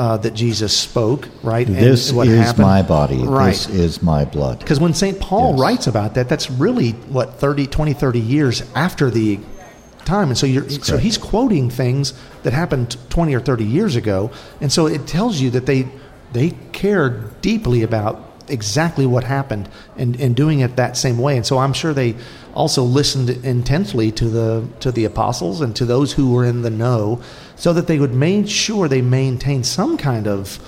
Uh, 0.00 0.16
that 0.16 0.32
Jesus 0.32 0.78
spoke, 0.78 1.28
right? 1.42 1.66
and 1.66 1.74
this 1.74 2.12
is 2.12 2.16
happened. 2.16 2.58
my 2.64 2.82
body. 2.82 3.16
right? 3.26 3.46
This 3.48 3.68
is 3.68 4.00
my 4.00 4.24
blood. 4.24 4.60
Because 4.60 4.78
when 4.78 4.94
St. 4.94 5.18
Paul 5.18 5.50
Yes. 5.54 5.60
writes 5.60 5.86
about 5.88 6.14
that, 6.14 6.28
that's 6.28 6.48
really 6.52 6.92
what 7.10 7.34
30, 7.40 7.66
20, 7.66 7.94
30 7.94 8.20
years 8.20 8.62
after 8.76 9.10
the 9.10 9.40
time. 10.04 10.28
And 10.28 10.38
so 10.38 10.46
you're, 10.46 10.70
so 10.70 10.92
correct. 10.92 11.02
he's 11.02 11.18
quoting 11.18 11.68
things 11.68 12.14
that 12.44 12.52
happened 12.52 12.96
20 13.10 13.34
or 13.34 13.40
30 13.40 13.64
years 13.64 13.96
ago. 13.96 14.30
And 14.60 14.70
so 14.70 14.86
it 14.86 15.08
tells 15.08 15.40
you 15.40 15.50
that 15.50 15.66
they 15.66 15.88
they 16.32 16.50
cared 16.70 17.40
deeply 17.40 17.82
about 17.82 18.24
exactly 18.50 19.06
what 19.06 19.24
happened 19.24 19.68
and, 19.96 20.20
and 20.20 20.34
doing 20.36 20.60
it 20.60 20.76
that 20.76 20.96
same 20.96 21.18
way. 21.18 21.36
And 21.36 21.46
so 21.46 21.58
I'm 21.58 21.72
sure 21.72 21.92
they 21.94 22.14
also 22.54 22.82
listened 22.82 23.30
intently 23.44 24.10
to 24.12 24.28
the 24.28 24.66
to 24.80 24.90
the 24.90 25.04
apostles 25.04 25.60
and 25.60 25.76
to 25.76 25.84
those 25.84 26.12
who 26.14 26.32
were 26.32 26.44
in 26.44 26.62
the 26.62 26.70
know 26.70 27.20
so 27.56 27.72
that 27.72 27.86
they 27.86 27.98
would 27.98 28.14
make 28.14 28.48
sure 28.48 28.88
they 28.88 29.02
maintain 29.02 29.62
some 29.64 29.96
kind 29.96 30.26
of 30.26 30.58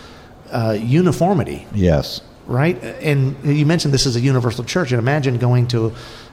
uh, 0.52 0.76
uniformity 0.80 1.66
Yes. 1.74 2.20
right? 2.46 2.82
And 2.82 3.36
you 3.44 3.64
mentioned 3.66 3.94
this 3.94 4.06
is 4.06 4.16
a 4.16 4.20
universal 4.20 4.64
church, 4.64 4.90
and 4.92 4.98
imagine 4.98 5.38
going 5.38 5.68
to 5.68 5.92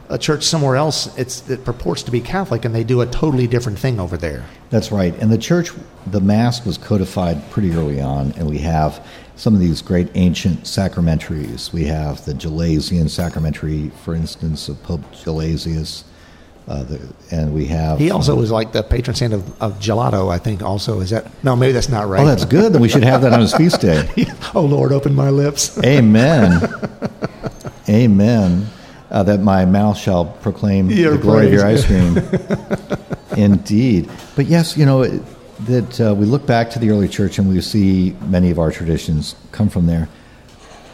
a 0.09 0.17
church 0.17 0.43
somewhere 0.43 0.75
else 0.77 1.15
it's, 1.17 1.41
that 1.41 1.63
purports 1.65 2.01
to 2.03 2.11
be 2.11 2.21
Catholic, 2.21 2.65
and 2.65 2.73
they 2.73 2.83
do 2.83 3.01
a 3.01 3.05
totally 3.05 3.45
different 3.45 3.77
thing 3.77 3.99
over 3.99 4.17
there. 4.17 4.45
That's 4.69 4.91
right. 4.91 5.13
And 5.21 5.31
the 5.31 5.37
church, 5.37 5.71
the 6.07 6.21
Mass 6.21 6.65
was 6.65 6.77
codified 6.77 7.37
pretty 7.51 7.71
early 7.71 7.99
on, 8.01 8.31
and 8.37 8.49
we 8.49 8.59
have 8.59 9.05
some 9.37 9.53
of 9.53 9.59
these 9.59 9.81
great 9.81 10.09
ancient 10.15 10.67
sacramentaries. 10.67 11.71
We 11.71 11.85
have 11.85 12.25
the 12.25 12.33
Gelasian 12.33 13.09
sacramentary, 13.09 13.89
for 14.03 14.15
instance, 14.15 14.67
of 14.67 14.81
Pope 14.83 15.01
Gelasius. 15.13 16.03
Uh, 16.67 16.83
the, 16.83 16.99
and 17.31 17.53
we 17.53 17.65
have. 17.67 17.97
He 17.97 18.11
also 18.11 18.35
was 18.35 18.51
like 18.51 18.73
the 18.73 18.83
patron 18.83 19.15
saint 19.15 19.31
of, 19.33 19.61
of 19.61 19.79
gelato, 19.79 20.29
I 20.29 20.37
think. 20.37 20.61
Also, 20.61 20.99
is 20.99 21.11
that 21.11 21.31
no? 21.41 21.55
Maybe 21.55 21.71
that's 21.71 21.87
not 21.87 22.09
right. 22.09 22.21
Oh, 22.21 22.25
that's 22.25 22.43
good. 22.43 22.73
Then 22.73 22.81
we 22.81 22.89
should 22.89 23.05
have 23.05 23.21
that 23.21 23.31
on 23.31 23.39
his 23.39 23.53
feast 23.55 23.79
day. 23.79 24.05
oh 24.53 24.65
Lord, 24.65 24.91
open 24.91 25.15
my 25.15 25.29
lips. 25.29 25.81
Amen. 25.85 26.61
Amen. 27.89 28.67
Uh, 29.09 29.23
that 29.23 29.39
my 29.39 29.63
mouth 29.63 29.97
shall 29.97 30.25
proclaim 30.25 30.89
Your 30.89 31.13
the 31.13 31.17
glory 31.19 31.45
of 31.47 31.53
your 31.53 31.65
ice 31.65 31.85
cream. 31.85 32.17
Indeed. 33.37 34.09
But 34.35 34.47
yes, 34.47 34.75
you 34.75 34.85
know, 34.85 35.03
it- 35.03 35.21
that 35.67 36.01
uh, 36.01 36.15
we 36.15 36.25
look 36.25 36.45
back 36.45 36.69
to 36.71 36.79
the 36.79 36.89
early 36.89 37.07
church 37.07 37.37
and 37.37 37.47
we 37.47 37.61
see 37.61 38.15
many 38.25 38.51
of 38.51 38.59
our 38.59 38.71
traditions 38.71 39.35
come 39.51 39.69
from 39.69 39.85
there. 39.85 40.09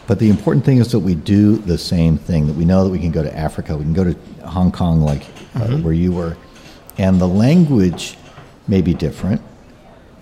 But 0.06 0.18
the 0.18 0.28
important 0.28 0.64
thing 0.64 0.78
is 0.78 0.92
that 0.92 0.98
we 0.98 1.14
do 1.14 1.56
the 1.56 1.78
same 1.78 2.18
thing, 2.18 2.46
that 2.46 2.54
we 2.54 2.64
know 2.64 2.84
that 2.84 2.90
we 2.90 2.98
can 2.98 3.10
go 3.10 3.22
to 3.22 3.34
Africa, 3.36 3.76
we 3.76 3.84
can 3.84 3.94
go 3.94 4.04
to 4.04 4.14
Hong 4.46 4.70
Kong, 4.70 5.00
like 5.00 5.22
uh, 5.54 5.78
where 5.78 5.94
you 5.94 6.12
were. 6.12 6.36
And 6.98 7.20
the 7.20 7.28
language 7.28 8.18
may 8.68 8.82
be 8.82 8.92
different, 8.94 9.40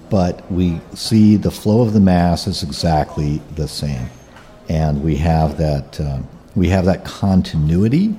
but 0.09 0.50
we 0.50 0.80
see 0.94 1.37
the 1.37 1.50
flow 1.50 1.82
of 1.82 1.92
the 1.94 2.00
Mass 2.00 2.47
is 2.47 2.62
exactly 2.62 3.42
the 3.56 3.66
same. 3.66 4.09
And 4.68 5.02
we 5.02 5.16
have 5.16 5.59
that, 5.59 6.00
uh, 6.00 6.21
we 6.54 6.68
have 6.68 6.85
that 6.85 7.04
continuity 7.04 8.14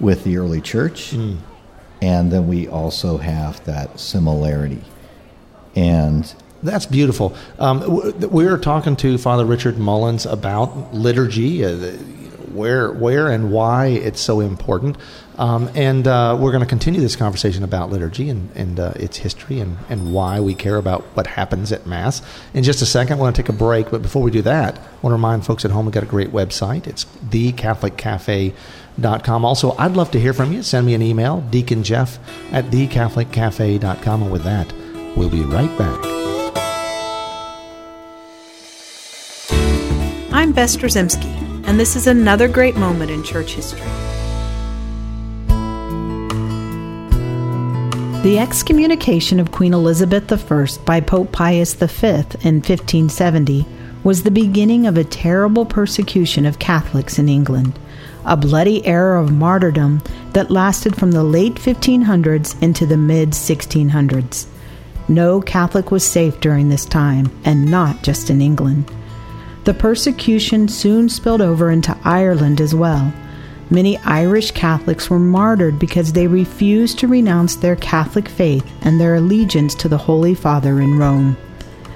with 0.00 0.24
the 0.24 0.38
early 0.38 0.60
church, 0.60 1.12
and 2.00 2.32
then 2.32 2.48
we 2.48 2.68
also 2.68 3.18
have 3.18 3.62
that 3.66 4.00
similarity. 4.00 4.82
And 5.74 6.32
That's 6.62 6.86
beautiful. 6.86 7.34
Um, 7.58 7.82
we're 8.30 8.56
talking 8.56 8.94
to 8.96 9.18
Father 9.18 9.44
Richard 9.44 9.76
Mullins 9.78 10.24
about 10.26 10.94
liturgy, 10.94 11.64
uh, 11.64 11.74
where, 12.52 12.92
where, 12.92 13.28
and 13.28 13.50
why 13.50 13.86
it's 13.86 14.20
so 14.20 14.38
important. 14.38 14.96
Um, 15.38 15.68
and 15.74 16.06
uh, 16.06 16.36
we're 16.38 16.52
going 16.52 16.62
to 16.62 16.68
continue 16.68 17.00
this 17.00 17.16
conversation 17.16 17.64
about 17.64 17.90
liturgy 17.90 18.30
and, 18.30 18.48
and 18.54 18.78
uh, 18.78 18.92
its 18.94 19.16
history 19.16 19.58
and, 19.58 19.76
and 19.88 20.14
why 20.14 20.38
we 20.38 20.54
care 20.54 20.76
about 20.76 21.02
what 21.16 21.26
happens 21.26 21.72
at 21.72 21.84
Mass. 21.84 22.22
In 22.54 22.62
just 22.62 22.80
a 22.80 22.86
second, 22.86 23.18
I 23.18 23.20
want 23.20 23.34
to 23.34 23.42
take 23.42 23.48
a 23.48 23.52
break. 23.52 23.90
But 23.90 24.02
before 24.02 24.22
we 24.22 24.30
do 24.30 24.42
that, 24.42 24.78
I 24.78 24.82
want 25.00 25.10
to 25.10 25.14
remind 25.14 25.44
folks 25.44 25.64
at 25.64 25.72
home 25.72 25.86
we've 25.86 25.94
got 25.94 26.04
a 26.04 26.06
great 26.06 26.30
website. 26.30 26.86
It's 26.86 27.06
thecatholiccafe.com. 27.06 29.44
Also, 29.44 29.72
I'd 29.78 29.96
love 29.96 30.12
to 30.12 30.20
hear 30.20 30.32
from 30.32 30.52
you. 30.52 30.62
Send 30.62 30.86
me 30.86 30.94
an 30.94 31.02
email, 31.02 31.42
deaconjeff 31.50 32.18
at 32.52 32.66
thecatholiccafe.com. 32.66 34.22
And 34.22 34.30
with 34.30 34.44
that, 34.44 34.72
we'll 35.16 35.30
be 35.30 35.44
right 35.44 35.76
back. 35.78 35.98
I'm 40.32 40.52
Bess 40.52 40.76
Drzymski, 40.76 41.66
and 41.66 41.78
this 41.78 41.94
is 41.94 42.06
another 42.06 42.48
great 42.48 42.76
moment 42.76 43.10
in 43.10 43.22
church 43.22 43.54
history. 43.54 43.80
The 48.22 48.38
excommunication 48.38 49.40
of 49.40 49.50
Queen 49.50 49.74
Elizabeth 49.74 50.30
I 50.30 50.66
by 50.84 51.00
Pope 51.00 51.32
Pius 51.32 51.74
V 51.74 52.06
in 52.46 52.62
1570 52.62 53.66
was 54.04 54.22
the 54.22 54.30
beginning 54.30 54.86
of 54.86 54.96
a 54.96 55.04
terrible 55.04 55.66
persecution 55.66 56.46
of 56.46 56.58
Catholics 56.58 57.18
in 57.18 57.28
England, 57.28 57.78
a 58.24 58.36
bloody 58.36 58.86
era 58.86 59.22
of 59.22 59.32
martyrdom 59.32 60.02
that 60.34 60.50
lasted 60.50 60.96
from 60.96 61.10
the 61.10 61.24
late 61.24 61.54
1500s 61.54 62.62
into 62.62 62.86
the 62.86 62.96
mid 62.96 63.30
1600s. 63.30 64.46
No 65.08 65.40
Catholic 65.40 65.90
was 65.90 66.04
safe 66.04 66.40
during 66.40 66.68
this 66.68 66.84
time, 66.84 67.30
and 67.44 67.70
not 67.70 68.02
just 68.02 68.30
in 68.30 68.40
England. 68.40 68.90
The 69.64 69.74
persecution 69.74 70.68
soon 70.68 71.08
spilled 71.08 71.40
over 71.40 71.70
into 71.70 71.96
Ireland 72.04 72.60
as 72.60 72.74
well. 72.74 73.12
Many 73.70 73.96
Irish 73.98 74.50
Catholics 74.50 75.08
were 75.08 75.18
martyred 75.18 75.78
because 75.78 76.12
they 76.12 76.26
refused 76.26 76.98
to 76.98 77.08
renounce 77.08 77.56
their 77.56 77.76
Catholic 77.76 78.28
faith 78.28 78.70
and 78.82 79.00
their 79.00 79.14
allegiance 79.14 79.74
to 79.76 79.88
the 79.88 79.98
Holy 79.98 80.34
Father 80.34 80.80
in 80.80 80.98
Rome. 80.98 81.36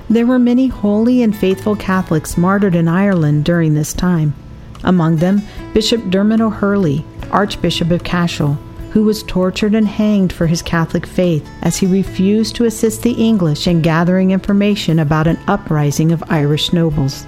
There 0.08 0.26
were 0.26 0.38
many 0.38 0.68
holy 0.68 1.22
and 1.22 1.36
faithful 1.36 1.74
Catholics 1.76 2.38
martyred 2.38 2.76
in 2.76 2.86
Ireland 2.86 3.44
during 3.44 3.74
this 3.74 3.92
time. 3.92 4.34
Among 4.84 5.16
them, 5.16 5.42
Bishop 5.74 6.08
Dermot 6.10 6.40
O'Hurley, 6.40 7.04
Archbishop 7.32 7.90
of 7.90 8.04
Cashel, 8.04 8.56
who 8.96 9.04
was 9.04 9.22
tortured 9.24 9.74
and 9.74 9.86
hanged 9.86 10.32
for 10.32 10.46
his 10.46 10.62
Catholic 10.62 11.04
faith 11.04 11.46
as 11.60 11.76
he 11.76 11.86
refused 11.86 12.56
to 12.56 12.64
assist 12.64 13.02
the 13.02 13.12
English 13.12 13.66
in 13.66 13.82
gathering 13.82 14.30
information 14.30 14.98
about 14.98 15.26
an 15.26 15.38
uprising 15.46 16.12
of 16.12 16.24
Irish 16.30 16.72
nobles. 16.72 17.26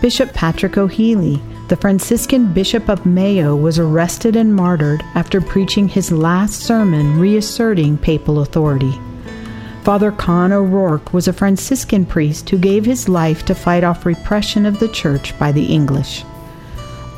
Bishop 0.00 0.32
Patrick 0.32 0.78
O'Healy, 0.78 1.38
the 1.68 1.76
Franciscan 1.76 2.50
Bishop 2.50 2.88
of 2.88 3.04
Mayo, 3.04 3.54
was 3.54 3.78
arrested 3.78 4.36
and 4.36 4.54
martyred 4.54 5.02
after 5.14 5.38
preaching 5.38 5.86
his 5.86 6.10
last 6.10 6.62
sermon 6.62 7.20
reasserting 7.20 7.98
papal 7.98 8.40
authority. 8.40 8.98
Father 9.82 10.10
Con 10.10 10.50
O'Rourke 10.50 11.12
was 11.12 11.28
a 11.28 11.32
Franciscan 11.34 12.06
priest 12.06 12.48
who 12.48 12.56
gave 12.56 12.86
his 12.86 13.06
life 13.06 13.44
to 13.44 13.54
fight 13.54 13.84
off 13.84 14.06
repression 14.06 14.64
of 14.64 14.80
the 14.80 14.88
Church 14.88 15.38
by 15.38 15.52
the 15.52 15.66
English. 15.66 16.24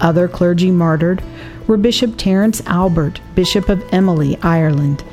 Other 0.00 0.26
clergy 0.26 0.72
martyred 0.72 1.22
were 1.68 1.76
Bishop 1.76 2.16
Terence 2.16 2.60
Albert, 2.66 3.20
Bishop 3.36 3.68
of 3.68 3.78
Emly, 3.90 4.42
Ireland, 4.44 5.04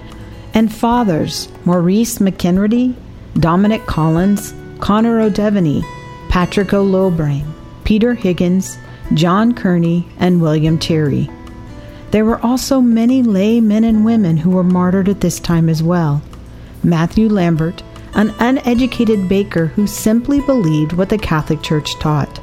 and 0.55 0.73
Fathers 0.73 1.49
Maurice 1.65 2.17
MacKenraghty, 2.17 2.95
Dominic 3.39 3.85
Collins, 3.85 4.53
Connor 4.79 5.19
O'Devany, 5.19 5.83
Patrick 6.29 6.73
O'Loughran, 6.73 7.53
Peter 7.83 8.15
Higgins, 8.15 8.77
John 9.13 9.53
Kearney, 9.53 10.07
and 10.17 10.41
William 10.41 10.79
Tirry. 10.79 11.29
There 12.11 12.25
were 12.25 12.39
also 12.39 12.79
many 12.79 13.21
lay 13.21 13.59
men 13.59 13.83
and 13.83 14.05
women 14.05 14.37
who 14.37 14.49
were 14.51 14.63
martyred 14.63 15.09
at 15.09 15.21
this 15.21 15.39
time 15.39 15.67
as 15.67 15.83
well. 15.83 16.21
Matthew 16.83 17.27
Lambert, 17.27 17.83
an 18.13 18.33
uneducated 18.39 19.27
baker 19.27 19.67
who 19.67 19.85
simply 19.85 20.39
believed 20.41 20.93
what 20.93 21.09
the 21.09 21.17
Catholic 21.17 21.61
Church 21.61 21.99
taught. 21.99 22.39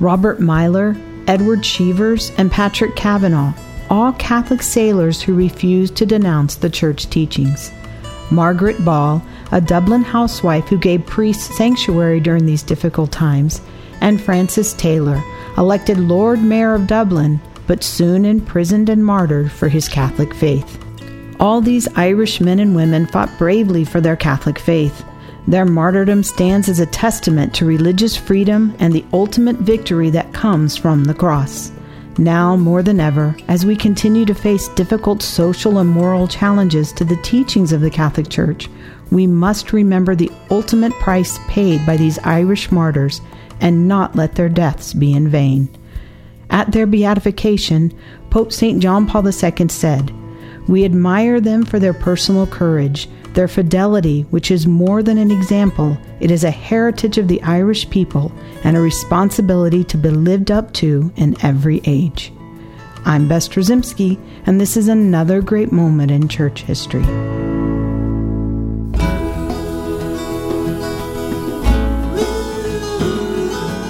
Robert 0.00 0.40
Meyler, 0.40 0.96
Edward 1.26 1.62
Cheevers, 1.62 2.30
and 2.38 2.50
Patrick 2.50 2.96
Kavanaugh, 2.96 3.52
all 3.90 4.12
Catholic 4.14 4.62
sailors 4.62 5.22
who 5.22 5.34
refused 5.34 5.96
to 5.96 6.06
denounce 6.06 6.56
the 6.56 6.70
Church 6.70 7.08
teachings. 7.10 7.70
Margaret 8.30 8.84
Ball, 8.84 9.22
a 9.52 9.60
Dublin 9.60 10.02
housewife 10.02 10.66
who 10.68 10.78
gave 10.78 11.06
priests 11.06 11.56
sanctuary 11.56 12.20
during 12.20 12.46
these 12.46 12.62
difficult 12.62 13.12
times, 13.12 13.60
and 14.00 14.20
Francis 14.20 14.72
Taylor, 14.74 15.22
elected 15.56 15.98
Lord 15.98 16.42
Mayor 16.42 16.74
of 16.74 16.86
Dublin, 16.86 17.40
but 17.66 17.84
soon 17.84 18.24
imprisoned 18.24 18.88
and 18.88 19.04
martyred 19.04 19.50
for 19.50 19.68
his 19.68 19.88
Catholic 19.88 20.34
faith. 20.34 20.78
All 21.38 21.60
these 21.60 21.88
Irish 21.96 22.40
men 22.40 22.60
and 22.60 22.74
women 22.74 23.06
fought 23.06 23.30
bravely 23.38 23.84
for 23.84 24.00
their 24.00 24.16
Catholic 24.16 24.58
faith. 24.58 25.04
Their 25.48 25.64
martyrdom 25.64 26.24
stands 26.24 26.68
as 26.68 26.80
a 26.80 26.86
testament 26.86 27.54
to 27.54 27.66
religious 27.66 28.16
freedom 28.16 28.74
and 28.80 28.92
the 28.92 29.04
ultimate 29.12 29.56
victory 29.56 30.10
that 30.10 30.32
comes 30.32 30.76
from 30.76 31.04
the 31.04 31.14
cross. 31.14 31.70
Now, 32.18 32.56
more 32.56 32.82
than 32.82 32.98
ever, 32.98 33.36
as 33.46 33.66
we 33.66 33.76
continue 33.76 34.24
to 34.24 34.34
face 34.34 34.68
difficult 34.68 35.22
social 35.22 35.78
and 35.78 35.88
moral 35.88 36.26
challenges 36.26 36.92
to 36.94 37.04
the 37.04 37.20
teachings 37.22 37.72
of 37.72 37.80
the 37.80 37.90
Catholic 37.90 38.28
Church, 38.28 38.68
we 39.12 39.26
must 39.26 39.72
remember 39.72 40.16
the 40.16 40.32
ultimate 40.50 40.92
price 40.94 41.38
paid 41.46 41.84
by 41.86 41.96
these 41.96 42.18
Irish 42.20 42.72
martyrs 42.72 43.20
and 43.60 43.86
not 43.86 44.16
let 44.16 44.34
their 44.34 44.48
deaths 44.48 44.94
be 44.94 45.12
in 45.12 45.28
vain. 45.28 45.68
At 46.50 46.72
their 46.72 46.86
beatification, 46.86 47.92
Pope 48.30 48.52
St. 48.52 48.82
John 48.82 49.06
Paul 49.06 49.26
II 49.26 49.68
said, 49.68 50.12
We 50.68 50.84
admire 50.84 51.40
them 51.40 51.64
for 51.64 51.78
their 51.78 51.94
personal 51.94 52.46
courage, 52.46 53.08
their 53.34 53.46
fidelity, 53.46 54.22
which 54.30 54.50
is 54.50 54.66
more 54.66 55.02
than 55.02 55.18
an 55.18 55.30
example, 55.30 55.96
it 56.20 56.30
is 56.30 56.42
a 56.42 56.50
heritage 56.50 57.18
of 57.18 57.28
the 57.28 57.42
Irish 57.42 57.88
people 57.90 58.32
and 58.64 58.76
a 58.76 58.80
responsibility 58.80 59.84
to 59.84 59.96
be 59.96 60.08
lived 60.08 60.50
up 60.50 60.72
to 60.74 61.12
in 61.16 61.36
every 61.44 61.80
age. 61.84 62.32
I'm 63.04 63.28
Bess 63.28 63.46
Drzymski, 63.46 64.18
and 64.46 64.60
this 64.60 64.76
is 64.76 64.88
another 64.88 65.40
great 65.40 65.70
moment 65.70 66.10
in 66.10 66.28
church 66.28 66.62
history. 66.62 67.04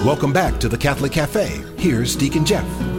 Welcome 0.05 0.33
back 0.33 0.61
to 0.61 0.69
the 0.69 0.77
Catholic 0.79 1.13
Cafe. 1.13 1.65
Here's 1.79 2.15
Deacon 2.15 2.45
Jeff. 2.45 2.96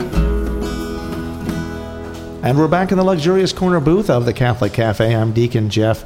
And 2.44 2.56
we're 2.56 2.67
back 2.67 2.91
in 2.91 2.98
the 2.98 3.03
luxurious 3.03 3.51
corner 3.51 3.79
booth 3.79 4.12
of 4.12 4.25
the 4.25 4.32
Catholic 4.32 4.72
Cafe. 4.72 5.13
I'm 5.13 5.34
Deacon 5.34 5.72
Jeff, 5.72 6.06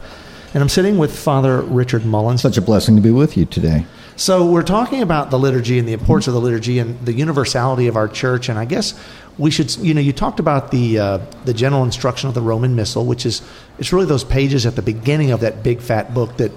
and 0.54 0.64
I'm 0.64 0.70
sitting 0.70 0.98
with 0.98 1.18
Father 1.18 1.62
Richard 1.62 2.06
Mullins. 2.06 2.42
Such 2.42 2.56
a 2.56 2.62
blessing 2.62 2.96
to 2.96 3.02
be 3.02 3.12
with 3.12 3.36
you 3.36 3.46
today. 3.46 3.86
So, 4.16 4.50
we're 4.50 4.64
talking 4.64 5.02
about 5.02 5.30
the 5.30 5.38
liturgy 5.38 5.78
and 5.78 5.86
the 5.86 5.92
importance 5.92 6.28
of 6.28 6.34
the 6.34 6.40
liturgy 6.40 6.80
and 6.80 6.98
the 7.06 7.12
universality 7.12 7.88
of 7.88 7.98
our 7.98 8.08
church. 8.08 8.48
And 8.48 8.58
I 8.58 8.64
guess 8.64 8.98
we 9.38 9.52
should, 9.52 9.76
you 9.78 9.94
know, 9.94 10.00
you 10.00 10.14
talked 10.14 10.40
about 10.40 10.72
the 10.72 11.00
uh, 11.00 11.18
the 11.44 11.54
general 11.54 11.84
instruction 11.84 12.30
of 12.30 12.34
the 12.34 12.42
Roman 12.42 12.76
Missal, 12.76 13.06
which 13.06 13.26
is 13.26 13.42
it's 13.78 13.92
really 13.92 14.06
those 14.06 14.24
pages 14.24 14.66
at 14.66 14.78
the 14.78 14.82
beginning 14.82 15.32
of 15.32 15.42
that 15.42 15.64
big 15.64 15.82
fat 15.82 16.14
book 16.14 16.38
that 16.38 16.54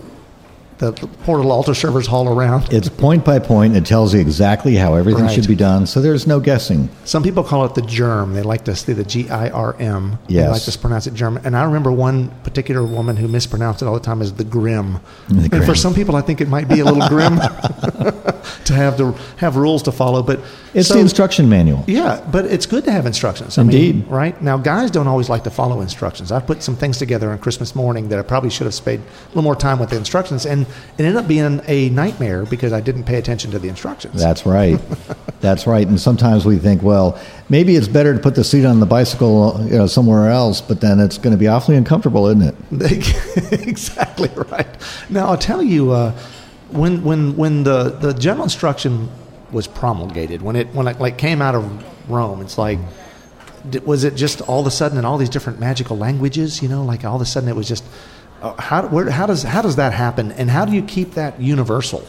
the 0.78 0.92
portal 1.24 1.52
altar 1.52 1.72
servers 1.72 2.06
haul 2.06 2.28
around. 2.28 2.72
It's 2.72 2.88
point 2.88 3.24
by 3.24 3.38
point. 3.38 3.76
It 3.76 3.86
tells 3.86 4.12
you 4.12 4.20
exactly 4.20 4.74
how 4.74 4.94
everything 4.94 5.24
Right. 5.24 5.32
should 5.34 5.46
be 5.46 5.54
done, 5.54 5.86
so 5.86 6.00
there's 6.00 6.26
no 6.26 6.40
guessing. 6.40 6.88
Some 7.04 7.22
people 7.22 7.44
call 7.44 7.64
it 7.64 7.74
the 7.76 7.82
germ. 7.82 8.34
They 8.34 8.42
like 8.42 8.64
to 8.64 8.74
say 8.74 8.92
the 8.92 9.04
G 9.04 9.30
I 9.30 9.50
R 9.50 9.76
M. 9.78 10.18
They 10.28 10.34
Yes. 10.34 10.50
like 10.50 10.62
to 10.62 10.78
pronounce 10.78 11.06
it 11.06 11.14
germ. 11.14 11.38
And 11.44 11.56
I 11.56 11.62
remember 11.62 11.92
one 11.92 12.30
particular 12.42 12.82
woman 12.82 13.16
who 13.16 13.28
mispronounced 13.28 13.82
it 13.82 13.86
all 13.86 13.94
the 13.94 14.00
time 14.00 14.20
as 14.20 14.32
the 14.32 14.42
grim. 14.44 14.98
The 15.28 15.48
grim. 15.48 15.62
And 15.62 15.64
for 15.64 15.76
some 15.76 15.94
people, 15.94 16.16
I 16.16 16.22
think 16.22 16.40
it 16.40 16.48
might 16.48 16.66
be 16.68 16.80
a 16.80 16.84
little 16.84 17.08
grim 17.08 17.36
to 18.64 18.72
have 18.74 18.96
to 18.96 19.14
have 19.36 19.56
rules 19.56 19.82
to 19.84 19.92
follow. 19.92 20.22
But 20.22 20.40
It's 20.74 20.88
so- 20.88 20.94
the 20.94 21.00
instruction 21.00 21.48
manual. 21.48 21.84
Yeah, 21.86 22.20
but 22.30 22.46
it's 22.46 22.66
good 22.66 22.84
to 22.84 22.92
have 22.92 23.06
instructions. 23.06 23.58
I 23.58 23.62
Indeed. 23.62 23.94
Mean, 23.96 24.06
right 24.08 24.40
now, 24.42 24.56
guys 24.56 24.90
don't 24.90 25.06
always 25.06 25.28
like 25.28 25.44
to 25.44 25.50
follow 25.50 25.80
instructions. 25.80 26.32
I've 26.32 26.46
put 26.46 26.62
some 26.62 26.76
things 26.76 26.98
together 26.98 27.30
on 27.30 27.38
Christmas 27.38 27.74
morning 27.74 28.08
that 28.08 28.18
I 28.18 28.22
probably 28.22 28.50
should 28.50 28.64
have 28.66 28.74
spent 28.74 29.00
a 29.00 29.28
little 29.28 29.42
more 29.42 29.56
time 29.56 29.78
with 29.78 29.90
the 29.90 29.96
instructions, 29.96 30.46
and 30.46 30.63
it 30.66 31.04
ended 31.04 31.16
up 31.16 31.28
being 31.28 31.60
a 31.66 31.88
nightmare 31.90 32.44
because 32.44 32.72
I 32.72 32.80
didn't 32.80 33.04
pay 33.04 33.16
attention 33.16 33.50
to 33.52 33.58
the 33.58 33.68
instructions. 33.68 34.20
That's 34.20 34.46
right. 34.46 34.80
That's 35.40 35.66
right. 35.66 35.86
And 35.86 36.00
sometimes 36.00 36.46
we 36.46 36.56
think, 36.56 36.82
well, 36.82 37.20
maybe 37.48 37.76
it's 37.76 37.88
better 37.88 38.14
to 38.14 38.18
put 38.18 38.34
the 38.34 38.44
seat 38.44 38.64
on 38.64 38.80
the 38.80 38.86
bicycle, 38.86 39.60
you 39.64 39.76
know, 39.76 39.86
somewhere 39.86 40.30
else, 40.30 40.60
but 40.60 40.80
then 40.80 41.00
it's 41.00 41.18
going 41.18 41.32
to 41.32 41.38
be 41.38 41.48
awfully 41.48 41.76
uncomfortable, 41.76 42.26
isn't 42.28 42.42
it? 42.42 43.52
exactly 43.68 44.30
right. 44.50 44.68
Now 45.10 45.26
I'll 45.26 45.38
tell 45.38 45.62
you, 45.62 45.92
uh, 45.92 46.12
when 46.70 47.04
when 47.04 47.36
when 47.36 47.64
the, 47.64 47.90
the 47.90 48.12
general 48.12 48.44
instruction 48.44 49.10
was 49.52 49.66
promulgated, 49.66 50.42
when 50.42 50.56
it 50.56 50.68
when 50.74 50.88
it 50.88 50.98
like 50.98 51.18
came 51.18 51.40
out 51.40 51.54
of 51.54 52.10
Rome, 52.10 52.40
it's 52.40 52.58
like, 52.58 52.78
was 53.84 54.04
it 54.04 54.14
just 54.16 54.40
all 54.42 54.60
of 54.60 54.66
a 54.66 54.70
sudden 54.70 54.98
in 54.98 55.04
all 55.04 55.18
these 55.18 55.28
different 55.28 55.60
magical 55.60 55.96
languages? 55.96 56.62
You 56.62 56.68
know, 56.68 56.84
like 56.84 57.04
all 57.04 57.16
of 57.16 57.22
a 57.22 57.26
sudden 57.26 57.48
it 57.48 57.56
was 57.56 57.68
just. 57.68 57.84
Uh, 58.44 58.60
how 58.60 58.86
where, 58.88 59.08
how 59.08 59.24
does 59.24 59.42
how 59.42 59.62
does 59.62 59.76
that 59.76 59.94
happen, 59.94 60.30
and 60.32 60.50
how 60.50 60.66
do 60.66 60.72
you 60.72 60.82
keep 60.82 61.12
that 61.12 61.40
universal? 61.40 62.06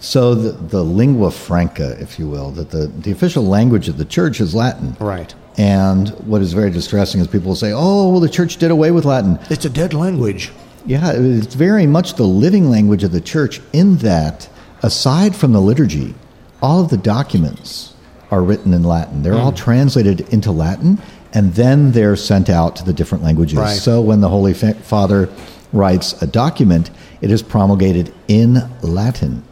So 0.00 0.34
the, 0.34 0.52
the 0.52 0.82
lingua 0.82 1.30
franca, 1.30 1.96
if 2.00 2.18
you 2.18 2.26
will, 2.26 2.50
that 2.52 2.70
the, 2.70 2.86
the 2.86 3.12
official 3.12 3.44
language 3.44 3.86
of 3.88 3.98
the 3.98 4.04
church 4.06 4.40
is 4.40 4.54
Latin. 4.54 4.96
Right. 4.98 5.32
And 5.58 6.08
what 6.26 6.40
is 6.40 6.54
very 6.54 6.70
distressing 6.70 7.20
is 7.20 7.28
people 7.28 7.48
will 7.48 7.56
say, 7.56 7.72
oh, 7.72 8.08
well, 8.08 8.20
the 8.20 8.28
church 8.28 8.56
did 8.56 8.70
away 8.70 8.92
with 8.92 9.04
Latin. 9.04 9.38
It's 9.50 9.66
a 9.66 9.70
dead 9.70 9.92
language. 9.92 10.50
Yeah, 10.86 11.12
it's 11.14 11.54
very 11.54 11.86
much 11.86 12.14
the 12.14 12.24
living 12.24 12.70
language 12.70 13.04
of 13.04 13.12
the 13.12 13.20
church 13.20 13.60
in 13.74 13.98
that, 13.98 14.48
aside 14.82 15.36
from 15.36 15.52
the 15.52 15.60
liturgy, 15.60 16.14
all 16.62 16.82
of 16.82 16.88
the 16.88 16.96
documents 16.96 17.92
are 18.30 18.42
written 18.42 18.72
in 18.72 18.82
Latin. 18.84 19.22
They're 19.22 19.34
all 19.34 19.52
translated 19.52 20.22
into 20.32 20.50
Latin, 20.50 20.98
and 21.34 21.52
then 21.52 21.92
they're 21.92 22.16
sent 22.16 22.48
out 22.48 22.76
to 22.76 22.84
the 22.84 22.94
different 22.94 23.22
languages. 23.22 23.58
Right. 23.58 23.76
So 23.76 24.00
when 24.00 24.22
the 24.22 24.28
Holy 24.28 24.54
Fa- 24.54 24.74
Father 24.74 25.28
writes 25.72 26.20
a 26.22 26.26
document, 26.26 26.90
it 27.20 27.30
is 27.30 27.42
promulgated 27.42 28.12
in 28.28 28.58
Latin, 28.82 29.42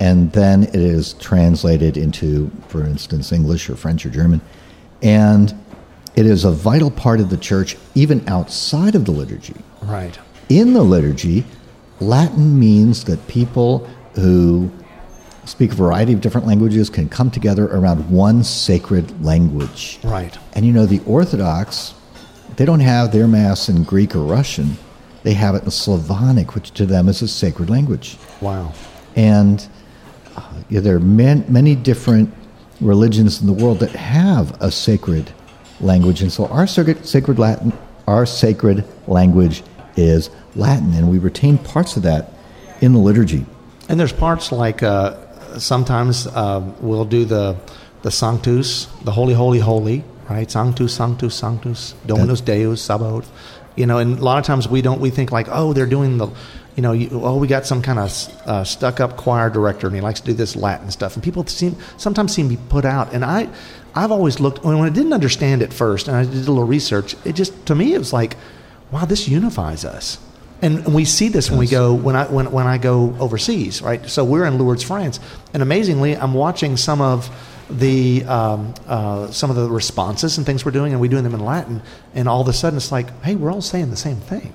and 0.00 0.32
then 0.32 0.64
it 0.64 0.74
is 0.74 1.14
translated 1.14 1.96
into, 1.96 2.50
for 2.68 2.82
instance, 2.84 3.32
English 3.32 3.70
or 3.70 3.76
French 3.76 4.04
or 4.04 4.10
German. 4.10 4.40
And 5.02 5.54
it 6.16 6.26
is 6.26 6.44
a 6.44 6.50
vital 6.50 6.90
part 6.90 7.20
of 7.20 7.30
the 7.30 7.36
church, 7.36 7.76
even 7.94 8.26
outside 8.28 8.94
of 8.94 9.04
the 9.04 9.12
liturgy 9.12 9.54
Right. 9.82 10.18
in 10.48 10.72
the 10.74 10.82
liturgy, 10.82 11.44
Latin 12.00 12.58
means 12.58 13.04
that 13.04 13.26
people 13.28 13.88
who 14.14 14.70
speak 15.44 15.72
a 15.72 15.74
variety 15.74 16.12
of 16.12 16.20
different 16.20 16.46
languages 16.46 16.90
can 16.90 17.08
come 17.08 17.30
together 17.30 17.66
around 17.66 18.10
one 18.10 18.44
sacred 18.44 19.24
language. 19.24 19.98
Right. 20.04 20.36
And 20.54 20.64
you 20.66 20.72
know, 20.72 20.86
the 20.86 21.00
Orthodox, 21.06 21.94
they 22.56 22.64
don't 22.64 22.80
have 22.80 23.12
their 23.12 23.26
Mass 23.26 23.68
in 23.68 23.82
Greek 23.84 24.14
or 24.14 24.20
Russian, 24.20 24.76
they 25.22 25.34
have 25.34 25.54
it 25.54 25.64
in 25.64 25.70
Slavonic, 25.70 26.54
which 26.54 26.72
to 26.72 26.86
them 26.86 27.08
is 27.08 27.22
a 27.22 27.28
sacred 27.28 27.70
language. 27.70 28.16
Wow. 28.40 28.72
And 29.14 29.66
uh, 30.36 30.52
yeah, 30.68 30.80
there 30.80 30.96
are 30.96 31.00
man, 31.00 31.44
many 31.48 31.74
different 31.74 32.32
religions 32.80 33.40
in 33.40 33.46
the 33.46 33.52
world 33.52 33.80
that 33.80 33.90
have 33.90 34.60
a 34.60 34.70
sacred 34.70 35.32
language, 35.80 36.22
and 36.22 36.32
so 36.32 36.46
our 36.46 36.66
sacred, 36.66 37.06
sacred 37.06 37.38
Latin, 37.38 37.72
our 38.06 38.26
sacred 38.26 38.84
language 39.06 39.62
is 39.96 40.30
Latin, 40.56 40.92
and 40.94 41.10
we 41.10 41.18
retain 41.18 41.58
parts 41.58 41.96
of 41.96 42.02
that 42.02 42.32
in 42.80 42.92
the 42.92 42.98
liturgy. 42.98 43.46
And 43.88 43.98
there's 44.00 44.12
parts 44.12 44.52
like 44.52 44.82
uh, 44.82 45.58
sometimes 45.58 46.26
uh, 46.26 46.62
we'll 46.80 47.04
do 47.04 47.24
the 47.24 47.56
the 48.02 48.10
Sanctus, 48.10 48.86
the 49.04 49.12
Holy, 49.12 49.34
Holy, 49.34 49.60
Holy, 49.60 50.04
right? 50.28 50.50
Sanctus, 50.50 50.94
Sanctus, 50.94 51.34
Sanctus, 51.34 51.94
Dominus 52.06 52.40
Deus, 52.40 52.82
Sabaoth. 52.82 53.30
You 53.76 53.86
know, 53.86 53.98
and 53.98 54.18
a 54.18 54.22
lot 54.22 54.38
of 54.38 54.44
times 54.44 54.68
we 54.68 54.82
don't. 54.82 55.00
We 55.00 55.10
think 55.10 55.32
like, 55.32 55.48
oh, 55.50 55.72
they're 55.72 55.86
doing 55.86 56.18
the, 56.18 56.28
you 56.76 56.82
know, 56.82 56.92
you, 56.92 57.08
oh, 57.12 57.36
we 57.36 57.46
got 57.46 57.64
some 57.66 57.82
kind 57.82 57.98
of 57.98 58.10
uh, 58.46 58.64
stuck-up 58.64 59.16
choir 59.16 59.50
director, 59.50 59.86
and 59.86 59.96
he 59.96 60.02
likes 60.02 60.20
to 60.20 60.26
do 60.26 60.32
this 60.34 60.56
Latin 60.56 60.90
stuff, 60.90 61.14
and 61.14 61.22
people 61.22 61.46
seem 61.46 61.76
sometimes 61.96 62.34
seem 62.34 62.48
to 62.50 62.56
be 62.56 62.62
put 62.68 62.84
out. 62.84 63.12
And 63.14 63.24
I, 63.24 63.48
I've 63.94 64.10
always 64.10 64.40
looked 64.40 64.64
when 64.64 64.76
I 64.76 64.90
didn't 64.90 65.12
understand 65.12 65.62
it 65.62 65.72
first, 65.72 66.08
and 66.08 66.16
I 66.16 66.24
did 66.24 66.34
a 66.34 66.52
little 66.52 66.64
research. 66.64 67.16
It 67.24 67.34
just 67.34 67.66
to 67.66 67.74
me 67.74 67.94
it 67.94 67.98
was 67.98 68.12
like, 68.12 68.36
wow, 68.90 69.04
this 69.06 69.28
unifies 69.28 69.84
us. 69.84 70.18
And 70.60 70.84
and 70.86 70.94
we 70.94 71.04
see 71.04 71.28
this 71.28 71.50
when 71.50 71.58
we 71.58 71.66
go 71.66 71.92
when 71.94 72.14
I 72.14 72.26
when, 72.26 72.52
when 72.52 72.66
I 72.66 72.78
go 72.78 73.16
overseas, 73.18 73.82
right? 73.82 74.08
So 74.08 74.24
we're 74.24 74.44
in 74.44 74.58
Lourdes, 74.58 74.82
France, 74.82 75.18
and 75.52 75.62
amazingly, 75.62 76.16
I'm 76.16 76.34
watching 76.34 76.76
some 76.76 77.00
of 77.00 77.30
the 77.78 78.24
um, 78.24 78.74
uh, 78.86 79.30
some 79.30 79.50
of 79.50 79.56
the 79.56 79.68
responses 79.68 80.36
and 80.38 80.46
things 80.46 80.64
we're 80.64 80.72
doing, 80.72 80.92
and 80.92 81.00
we're 81.00 81.10
doing 81.10 81.24
them 81.24 81.34
in 81.34 81.40
Latin, 81.40 81.82
and 82.14 82.28
all 82.28 82.40
of 82.40 82.48
a 82.48 82.52
sudden 82.52 82.76
it's 82.76 82.92
like, 82.92 83.22
hey, 83.22 83.34
we're 83.34 83.50
all 83.50 83.62
saying 83.62 83.90
the 83.90 83.96
same 83.96 84.16
thing. 84.16 84.52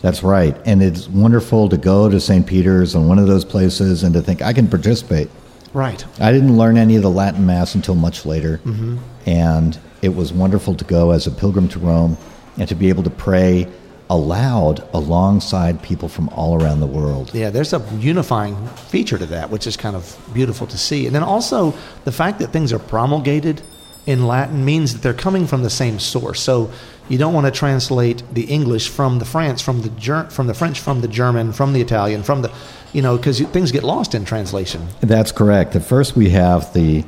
That's 0.00 0.22
right. 0.22 0.56
And 0.64 0.82
it's 0.82 1.08
wonderful 1.08 1.68
to 1.68 1.76
go 1.76 2.08
to 2.08 2.20
St. 2.20 2.46
Peter's 2.46 2.94
and 2.94 3.06
one 3.06 3.18
of 3.18 3.26
those 3.26 3.44
places 3.44 4.02
and 4.02 4.14
to 4.14 4.22
think, 4.22 4.40
I 4.40 4.52
can 4.52 4.66
participate. 4.66 5.28
Right. 5.74 6.04
I 6.18 6.32
didn't 6.32 6.56
learn 6.56 6.78
any 6.78 6.96
of 6.96 7.02
the 7.02 7.10
Latin 7.10 7.44
Mass 7.46 7.74
until 7.74 7.94
much 7.94 8.24
later. 8.24 8.58
Mm-hmm. 8.64 8.98
And 9.26 9.78
it 10.02 10.14
was 10.14 10.32
wonderful 10.32 10.74
to 10.74 10.84
go 10.84 11.10
as 11.10 11.26
a 11.26 11.30
pilgrim 11.30 11.68
to 11.68 11.78
Rome 11.78 12.16
and 12.56 12.68
to 12.68 12.74
be 12.74 12.88
able 12.88 13.02
to 13.02 13.10
pray 13.10 13.68
aloud 14.10 14.86
alongside 14.92 15.80
people 15.82 16.08
from 16.08 16.28
all 16.30 16.60
around 16.60 16.80
the 16.80 16.86
world. 16.86 17.32
Yeah, 17.32 17.48
there's 17.50 17.72
a 17.72 17.80
unifying 17.98 18.66
feature 18.88 19.16
to 19.16 19.26
that, 19.26 19.50
which 19.50 19.66
is 19.66 19.76
kind 19.76 19.94
of 19.94 20.18
beautiful 20.34 20.66
to 20.66 20.76
see. 20.76 21.06
And 21.06 21.14
then 21.14 21.22
also 21.22 21.72
the 22.04 22.12
fact 22.12 22.40
that 22.40 22.48
things 22.48 22.72
are 22.72 22.80
promulgated 22.80 23.62
in 24.06 24.26
Latin 24.26 24.64
means 24.64 24.92
that 24.92 25.02
they're 25.02 25.14
coming 25.14 25.46
from 25.46 25.62
the 25.62 25.70
same 25.70 26.00
source. 26.00 26.40
So 26.40 26.72
you 27.08 27.18
don't 27.18 27.32
want 27.32 27.46
to 27.46 27.52
translate 27.52 28.22
the 28.32 28.42
English 28.44 28.88
from 28.88 29.20
the 29.20 29.24
France, 29.24 29.62
from 29.62 29.82
the 29.82 29.90
Ger- 29.90 30.28
from 30.30 30.48
the 30.48 30.54
French, 30.54 30.80
from 30.80 31.00
the 31.00 31.08
German, 31.08 31.52
from 31.52 31.72
the 31.72 31.80
Italian, 31.80 32.22
from 32.22 32.42
the 32.42 32.52
you 32.92 33.02
know 33.02 33.16
because 33.16 33.40
things 33.40 33.70
get 33.70 33.84
lost 33.84 34.14
in 34.14 34.24
translation. 34.24 34.88
That's 35.00 35.30
correct. 35.30 35.76
At 35.76 35.84
first, 35.84 36.16
we 36.16 36.30
have 36.30 36.72
the 36.72 37.04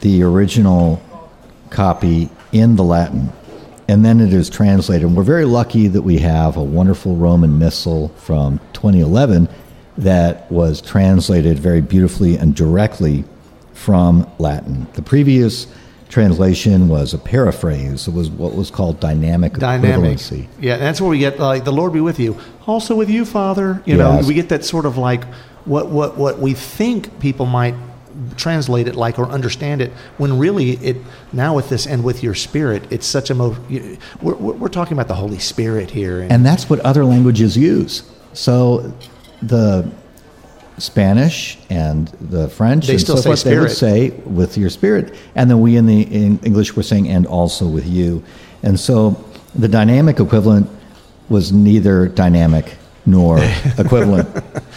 the 0.00 0.22
original 0.22 1.02
copy 1.70 2.30
in 2.52 2.76
the 2.76 2.84
Latin, 2.84 3.32
and 3.90 4.04
then 4.04 4.20
it 4.20 4.32
is 4.32 4.48
translated. 4.48 5.04
And 5.08 5.16
we're 5.16 5.24
very 5.24 5.44
lucky 5.44 5.88
that 5.88 6.02
we 6.02 6.18
have 6.18 6.56
a 6.56 6.62
wonderful 6.62 7.16
Roman 7.16 7.58
Missal 7.58 8.08
from 8.10 8.60
2011 8.72 9.48
that 9.98 10.50
was 10.50 10.80
translated 10.80 11.58
very 11.58 11.80
beautifully 11.80 12.36
and 12.36 12.54
directly 12.54 13.24
from 13.74 14.30
Latin. 14.38 14.86
The 14.92 15.02
previous 15.02 15.66
translation 16.08 16.88
was 16.88 17.14
a 17.14 17.18
paraphrase. 17.18 18.06
It 18.06 18.14
was 18.14 18.30
what 18.30 18.54
was 18.54 18.70
called 18.70 19.00
dynamic, 19.00 19.54
Dynamic. 19.54 20.18
equivalency. 20.18 20.46
Yeah, 20.60 20.76
that's 20.76 21.00
where 21.00 21.10
we 21.10 21.18
get 21.18 21.40
like 21.40 21.64
the 21.64 21.72
Lord 21.72 21.92
be 21.92 22.00
with 22.00 22.20
you. 22.20 22.38
Also 22.68 22.94
with 22.94 23.10
you, 23.10 23.24
Father. 23.24 23.82
You 23.86 23.96
know, 23.96 24.22
we 24.24 24.34
get 24.34 24.50
that 24.50 24.64
sort 24.64 24.86
of 24.86 24.98
like 24.98 25.24
what 25.64 25.88
what 25.88 26.16
what 26.16 26.38
we 26.38 26.54
think 26.54 27.18
people 27.18 27.46
might 27.46 27.74
translate 28.36 28.86
it 28.88 28.94
like 28.96 29.18
or 29.18 29.26
understand 29.26 29.80
it 29.80 29.90
when 30.18 30.38
really 30.38 30.72
it 30.84 30.96
now 31.32 31.54
with 31.54 31.68
this 31.68 31.86
and 31.86 32.02
with 32.04 32.22
your 32.22 32.34
spirit 32.34 32.82
it's 32.90 33.06
such 33.06 33.30
a 33.30 33.34
mo 33.34 33.56
you- 33.68 33.96
we're, 34.20 34.34
we're 34.34 34.52
we're 34.54 34.68
talking 34.68 34.92
about 34.94 35.08
the 35.08 35.14
holy 35.14 35.38
spirit 35.38 35.90
here 35.90 36.20
and, 36.20 36.30
And 36.32 36.44
that's 36.44 36.68
what 36.70 36.80
other 36.80 37.04
languages 37.04 37.56
use. 37.56 38.02
So 38.32 38.92
the 39.42 39.90
Spanish 40.78 41.58
and 41.68 42.08
the 42.20 42.48
French 42.48 42.86
They 42.86 42.94
and 42.94 43.00
still 43.00 43.16
so 43.16 43.22
say 43.22 43.28
forth, 43.30 43.42
they 43.44 43.58
would 43.58 43.70
say 43.70 44.10
with 44.24 44.56
your 44.56 44.70
spirit. 44.70 45.14
And 45.34 45.50
then 45.50 45.60
we 45.60 45.76
in 45.76 45.86
the 45.86 46.02
in 46.02 46.38
English 46.42 46.74
were 46.74 46.82
saying 46.82 47.08
and 47.08 47.26
also 47.26 47.66
with 47.68 47.86
you. 47.86 48.22
And 48.62 48.78
so 48.80 49.22
the 49.54 49.68
dynamic 49.68 50.20
equivalent 50.20 50.68
was 51.28 51.52
neither 51.52 52.08
dynamic 52.08 52.76
nor 53.06 53.38
equivalent. 53.78 54.28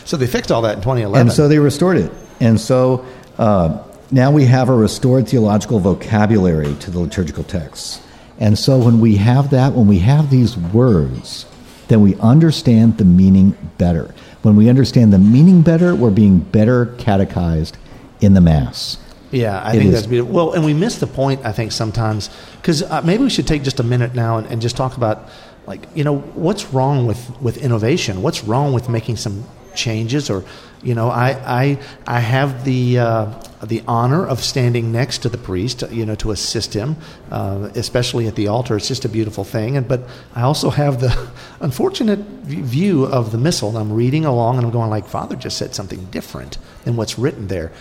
so 0.05 0.17
they 0.17 0.27
fixed 0.27 0.51
all 0.51 0.61
that 0.63 0.75
in 0.77 0.81
2011 0.81 1.27
And 1.27 1.31
so 1.35 1.47
they 1.47 1.59
restored 1.59 1.97
it. 1.97 2.11
And 2.39 2.59
so 2.59 3.05
uh, 3.37 3.83
now 4.11 4.31
we 4.31 4.45
have 4.45 4.69
a 4.69 4.75
restored 4.75 5.27
theological 5.27 5.79
vocabulary 5.79 6.75
to 6.75 6.91
the 6.91 6.99
liturgical 6.99 7.43
texts. 7.43 8.01
And 8.39 8.57
so 8.57 8.77
when 8.77 8.99
we 8.99 9.15
have 9.17 9.51
that, 9.51 9.73
when 9.73 9.87
we 9.87 9.99
have 9.99 10.29
these 10.29 10.57
words, 10.57 11.45
then 11.87 12.01
we 12.01 12.15
understand 12.15 12.97
the 12.97 13.05
meaning 13.05 13.57
better. 13.77 14.13
When 14.41 14.55
we 14.55 14.69
understand 14.69 15.13
the 15.13 15.19
meaning 15.19 15.61
better, 15.61 15.95
we're 15.95 16.11
being 16.11 16.39
better 16.39 16.87
catechized 16.97 17.77
in 18.21 18.33
the 18.33 18.41
Mass. 18.41 18.97
Yeah, 19.31 19.61
I 19.61 19.71
It 19.71 19.77
think 19.77 19.85
is. 19.85 19.93
that's 19.93 20.07
beautiful. 20.07 20.33
Well, 20.33 20.53
and 20.53 20.63
we 20.63 20.73
miss 20.73 20.99
the 20.99 21.07
point, 21.07 21.43
I 21.45 21.51
think, 21.51 21.71
sometimes. 21.71 22.29
Because 22.57 22.83
uh, 22.83 23.01
maybe 23.03 23.23
we 23.23 23.29
should 23.29 23.47
take 23.47 23.63
just 23.63 23.79
a 23.79 23.83
minute 23.83 24.13
now 24.13 24.37
and, 24.37 24.47
and 24.47 24.61
just 24.61 24.77
talk 24.77 24.95
about, 24.95 25.29
like, 25.65 25.87
you 25.95 26.03
know, 26.03 26.19
what's 26.19 26.65
wrong 26.73 27.07
with, 27.07 27.41
with 27.41 27.57
innovation? 27.57 28.21
What's 28.21 28.43
wrong 28.43 28.73
with 28.73 28.89
making 28.89 29.17
some 29.17 29.45
changes? 29.75 30.29
Or, 30.29 30.43
you 30.81 30.95
know, 30.95 31.09
I, 31.09 31.29
I, 31.29 31.79
I 32.05 32.19
have 32.19 32.65
the, 32.65 32.99
uh, 32.99 33.43
the 33.63 33.83
honor 33.87 34.25
of 34.25 34.43
standing 34.43 34.91
next 34.91 35.19
to 35.19 35.29
the 35.29 35.37
priest, 35.37 35.83
you 35.91 36.05
know, 36.05 36.15
to 36.15 36.31
assist 36.31 36.73
him, 36.73 36.97
uh, 37.31 37.69
especially 37.75 38.27
at 38.27 38.35
the 38.35 38.47
altar. 38.47 38.75
It's 38.75 38.87
just 38.87 39.05
a 39.05 39.09
beautiful 39.09 39.43
thing. 39.43 39.77
And, 39.77 39.87
but 39.87 40.01
I 40.35 40.41
also 40.41 40.69
have 40.69 40.99
the 40.99 41.31
unfortunate 41.59 42.19
view 42.19 43.05
of 43.05 43.31
the 43.31 43.37
missal. 43.37 43.75
I'm 43.77 43.93
reading 43.93 44.25
along 44.25 44.57
and 44.57 44.65
I'm 44.65 44.71
going, 44.71 44.89
like, 44.89 45.07
Father 45.07 45.35
just 45.35 45.57
said 45.57 45.73
something 45.73 46.05
different 46.05 46.57
than 46.83 46.95
what's 46.95 47.17
written 47.17 47.47
there. 47.47 47.71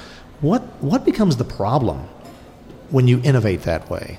What, 0.40 0.62
what 0.82 1.04
becomes 1.04 1.36
the 1.36 1.44
problem 1.44 2.08
when 2.90 3.08
you 3.08 3.20
innovate 3.24 3.62
that 3.62 3.88
way? 3.90 4.18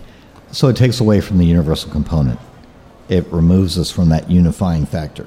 So 0.52 0.68
it 0.68 0.76
takes 0.76 1.00
away 1.00 1.20
from 1.20 1.38
the 1.40 1.46
universal 1.46 1.92
component. 1.92 2.40
It 3.10 3.26
removes 3.28 3.78
us 3.78 3.92
from 3.92 4.10
that 4.10 4.30
unifying 4.30 4.86
factor. 4.86 5.26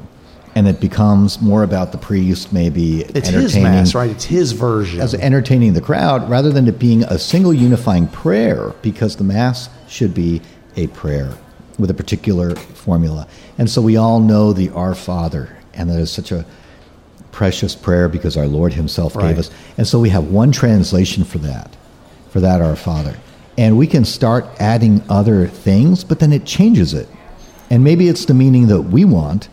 And 0.56 0.66
it 0.66 0.80
becomes 0.80 1.40
more 1.40 1.62
about 1.62 1.92
the 1.92 1.98
priest 1.98 2.50
maybe 2.52 3.02
It's 3.02 3.28
entertaining 3.28 3.42
his 3.42 3.56
mass, 3.58 3.94
right? 3.94 4.10
It's 4.10 4.24
his 4.24 4.52
version. 4.52 5.00
as 5.02 5.12
entertaining 5.14 5.74
the 5.74 5.82
crowd 5.82 6.28
rather 6.30 6.50
than 6.50 6.66
it 6.66 6.78
being 6.78 7.04
a 7.04 7.18
single 7.18 7.52
unifying 7.52 8.08
prayer 8.08 8.72
because 8.82 9.16
the 9.16 9.24
mass 9.24 9.68
should 9.86 10.14
be 10.14 10.40
a 10.76 10.86
prayer 10.88 11.30
with 11.78 11.90
a 11.90 11.94
particular 11.94 12.56
formula 12.56 13.28
and 13.58 13.68
so 13.68 13.82
we 13.82 13.96
all 13.98 14.18
know 14.18 14.52
the 14.54 14.70
our 14.70 14.94
father 14.94 15.54
and 15.74 15.90
that 15.90 15.98
is 15.98 16.10
such 16.10 16.32
a 16.32 16.44
precious 17.32 17.74
prayer 17.74 18.08
because 18.08 18.34
our 18.36 18.46
lord 18.46 18.72
himself 18.72 19.14
Right. 19.14 19.28
gave 19.28 19.38
us 19.38 19.50
and 19.76 19.86
so 19.86 19.98
we 20.00 20.08
have 20.08 20.24
one 20.28 20.52
translation 20.52 21.22
for 21.24 21.36
that 21.38 21.76
for 22.30 22.40
that 22.40 22.62
our 22.62 22.76
father 22.76 23.14
and 23.58 23.76
we 23.76 23.86
can 23.86 24.04
start 24.06 24.46
adding 24.58 25.02
other 25.10 25.46
things 25.48 26.02
but 26.02 26.18
then 26.18 26.32
it 26.32 26.46
changes 26.46 26.94
it 26.94 27.08
and 27.68 27.84
maybe 27.84 28.08
it's 28.08 28.24
the 28.24 28.34
meaning 28.34 28.68
that 28.68 28.80
we 28.82 29.04
want 29.04 29.48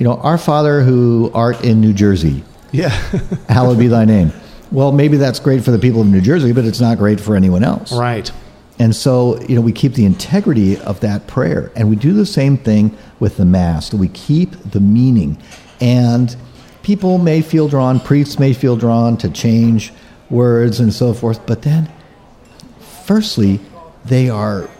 you 0.00 0.04
know 0.04 0.14
our 0.14 0.38
father 0.38 0.82
who 0.82 1.30
art 1.32 1.62
in 1.62 1.80
new 1.80 1.92
jersey 1.92 2.42
yeah. 2.72 2.88
hallowed 3.48 3.78
be 3.78 3.88
thy 3.88 4.04
name. 4.04 4.32
Well, 4.70 4.92
maybe 4.92 5.16
that's 5.16 5.40
great 5.40 5.64
for 5.64 5.70
the 5.70 5.78
people 5.78 6.00
of 6.00 6.06
New 6.06 6.20
Jersey, 6.20 6.52
but 6.52 6.64
it's 6.64 6.80
not 6.80 6.98
great 6.98 7.20
for 7.20 7.34
anyone 7.34 7.64
else. 7.64 7.92
right. 7.92 8.30
And 8.78 8.96
so, 8.96 9.38
you 9.42 9.54
know, 9.54 9.60
we 9.60 9.72
keep 9.72 9.92
the 9.92 10.06
integrity 10.06 10.78
of 10.78 11.00
that 11.00 11.26
prayer. 11.26 11.70
And 11.76 11.90
we 11.90 11.96
do 11.96 12.14
the 12.14 12.24
same 12.24 12.56
thing 12.56 12.96
with 13.18 13.36
the 13.36 13.44
Mass. 13.44 13.92
We 13.92 14.08
keep 14.08 14.52
the 14.52 14.80
meaning. 14.80 15.36
And 15.82 16.34
people 16.82 17.18
may 17.18 17.42
feel 17.42 17.68
drawn, 17.68 18.00
priests 18.00 18.38
may 18.38 18.54
feel 18.54 18.76
drawn 18.76 19.18
to 19.18 19.28
change 19.28 19.92
words 20.30 20.80
and 20.80 20.94
so 20.94 21.12
forth. 21.12 21.44
But 21.46 21.60
then, 21.60 21.92
firstly, 23.04 23.60
they 24.06 24.30
are 24.30 24.70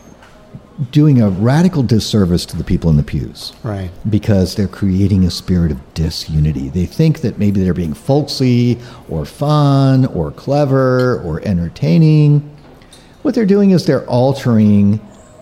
doing 0.90 1.21
a 1.21 1.29
radical 1.29 1.83
disservice 1.83 2.47
to 2.47 2.57
the 2.57 2.64
people 2.64 2.88
in 2.90 2.97
the 2.97 3.03
pews 3.03 3.53
Right. 3.62 3.90
because 4.09 4.55
they're 4.55 4.66
creating 4.69 5.25
a 5.25 5.31
spirit 5.31 5.71
of 5.71 5.95
disunity. 5.95 6.69
They 6.71 6.87
think 6.87 7.21
that 7.21 7.38
maybe 7.38 7.62
they're 7.62 7.75
being 7.75 7.93
folksy 7.95 8.79
or 9.09 9.25
fun 9.27 10.07
or 10.07 10.31
clever 10.31 11.21
or 11.21 11.40
entertaining. 11.45 12.49
What 13.23 13.35
they're 13.35 13.45
doing 13.45 13.73
is 13.73 13.85
they're 13.85 14.07
altering 14.07 15.01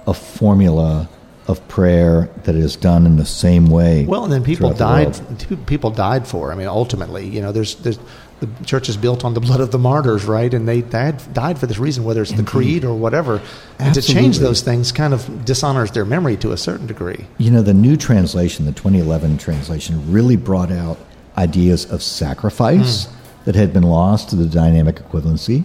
a 0.08 0.14
formula 0.14 1.08
of 1.46 1.66
prayer 1.68 2.28
that 2.44 2.54
is 2.54 2.76
done 2.76 3.06
in 3.06 3.16
the 3.16 3.24
same 3.24 3.68
way. 3.68 4.04
Well, 4.06 4.24
and 4.24 4.32
then 4.32 4.42
people 4.44 4.74
throughout 4.74 5.12
the 5.14 5.34
died. 5.46 5.66
People 5.66 5.90
died 5.90 6.26
for. 6.26 6.52
I 6.52 6.56
mean, 6.56 6.66
ultimately, 6.66 7.26
you 7.26 7.40
know, 7.40 7.52
there's, 7.52 7.76
there's 7.76 7.98
the 8.40 8.64
church 8.64 8.88
is 8.88 8.96
built 8.96 9.24
on 9.24 9.34
the 9.34 9.40
blood 9.40 9.60
of 9.60 9.70
the 9.70 9.78
martyrs, 9.78 10.24
right? 10.24 10.52
And 10.52 10.68
they 10.68 10.82
died, 10.82 11.20
died 11.32 11.58
for 11.58 11.66
this 11.66 11.78
reason, 11.78 12.04
whether 12.04 12.22
it's 12.22 12.32
the 12.32 12.42
creed 12.42 12.84
or 12.84 12.94
whatever. 12.94 13.42
And 13.78 13.94
to 13.94 14.02
change 14.02 14.38
those 14.38 14.60
things 14.60 14.92
kind 14.92 15.12
of 15.12 15.44
dishonors 15.44 15.90
their 15.90 16.04
memory 16.04 16.36
to 16.38 16.52
a 16.52 16.56
certain 16.56 16.86
degree. 16.86 17.26
You 17.38 17.50
know, 17.50 17.62
the 17.62 17.74
new 17.74 17.96
translation, 17.96 18.64
the 18.64 18.72
2011 18.72 19.38
translation, 19.38 20.12
really 20.12 20.36
brought 20.36 20.70
out 20.70 20.98
ideas 21.36 21.90
of 21.90 22.02
sacrifice 22.02 23.06
mm. 23.06 23.44
that 23.44 23.54
had 23.54 23.72
been 23.72 23.84
lost 23.84 24.30
to 24.30 24.36
the 24.36 24.46
dynamic 24.46 24.96
equivalency 24.96 25.64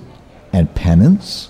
and 0.52 0.74
penance. 0.76 1.50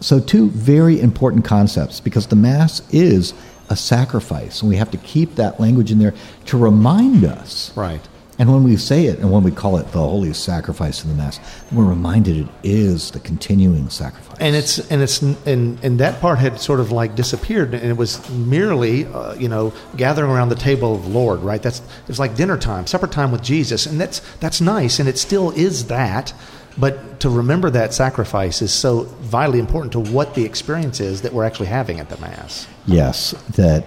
So, 0.00 0.18
two 0.18 0.50
very 0.50 1.00
important 1.00 1.44
concepts 1.44 2.00
because 2.00 2.26
the 2.26 2.36
Mass 2.36 2.82
is 2.92 3.34
a 3.68 3.76
sacrifice, 3.76 4.60
and 4.60 4.68
we 4.68 4.76
have 4.76 4.90
to 4.90 4.98
keep 4.98 5.36
that 5.36 5.60
language 5.60 5.90
in 5.92 5.98
there 5.98 6.14
to 6.46 6.58
remind 6.58 7.24
us. 7.24 7.74
Right. 7.76 8.00
And 8.42 8.52
when 8.52 8.64
we 8.64 8.76
say 8.76 9.06
it 9.06 9.20
and 9.20 9.30
when 9.30 9.44
we 9.44 9.52
call 9.52 9.76
it 9.78 9.84
the 9.92 10.00
holy 10.00 10.32
sacrifice 10.32 11.04
of 11.04 11.08
the 11.08 11.14
Mass, 11.14 11.38
we're 11.70 11.84
reminded 11.84 12.38
it 12.38 12.48
is 12.64 13.12
the 13.12 13.20
continuing 13.20 13.88
sacrifice. 13.88 14.36
and 14.40 14.56
it's 14.56 14.80
and 14.90 15.00
it's 15.00 15.22
and 15.22 15.78
and 15.84 16.00
that 16.00 16.20
part 16.20 16.40
had 16.40 16.60
sort 16.60 16.80
of 16.80 16.90
like 16.90 17.14
disappeared 17.14 17.72
and 17.72 17.84
it 17.88 17.96
was 17.96 18.28
merely 18.30 19.06
uh, 19.06 19.34
you 19.34 19.48
know 19.48 19.72
gathering 19.96 20.28
around 20.28 20.48
the 20.48 20.56
table 20.56 20.92
of 20.96 21.04
the 21.04 21.08
lord 21.10 21.38
right 21.38 21.62
that's 21.62 21.82
it's 22.08 22.18
like 22.18 22.34
dinner 22.34 22.58
time 22.58 22.84
supper 22.84 23.06
time 23.06 23.30
with 23.30 23.42
jesus 23.44 23.86
and 23.86 24.00
that's 24.00 24.18
that's 24.40 24.60
nice 24.60 24.98
and 24.98 25.08
it 25.08 25.18
still 25.18 25.52
is 25.52 25.86
that 25.86 26.34
but 26.76 27.20
to 27.20 27.30
remember 27.30 27.70
that 27.70 27.94
sacrifice 27.94 28.60
is 28.60 28.72
so 28.72 29.02
vitally 29.20 29.60
important 29.60 29.92
to 29.92 30.00
what 30.00 30.34
the 30.34 30.44
experience 30.44 30.98
is 30.98 31.22
that 31.22 31.32
we're 31.32 31.44
actually 31.44 31.66
having 31.66 32.00
at 32.00 32.08
the 32.08 32.18
mass 32.18 32.66
Yes, 32.86 33.30
that 33.50 33.84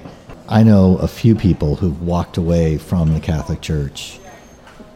I 0.48 0.64
know 0.64 0.96
a 1.00 1.08
few 1.10 1.36
people 1.36 1.76
who've 1.76 2.02
walked 2.02 2.38
away 2.38 2.78
from 2.78 3.14
the 3.14 3.20
Catholic 3.20 3.60
Church 3.60 4.20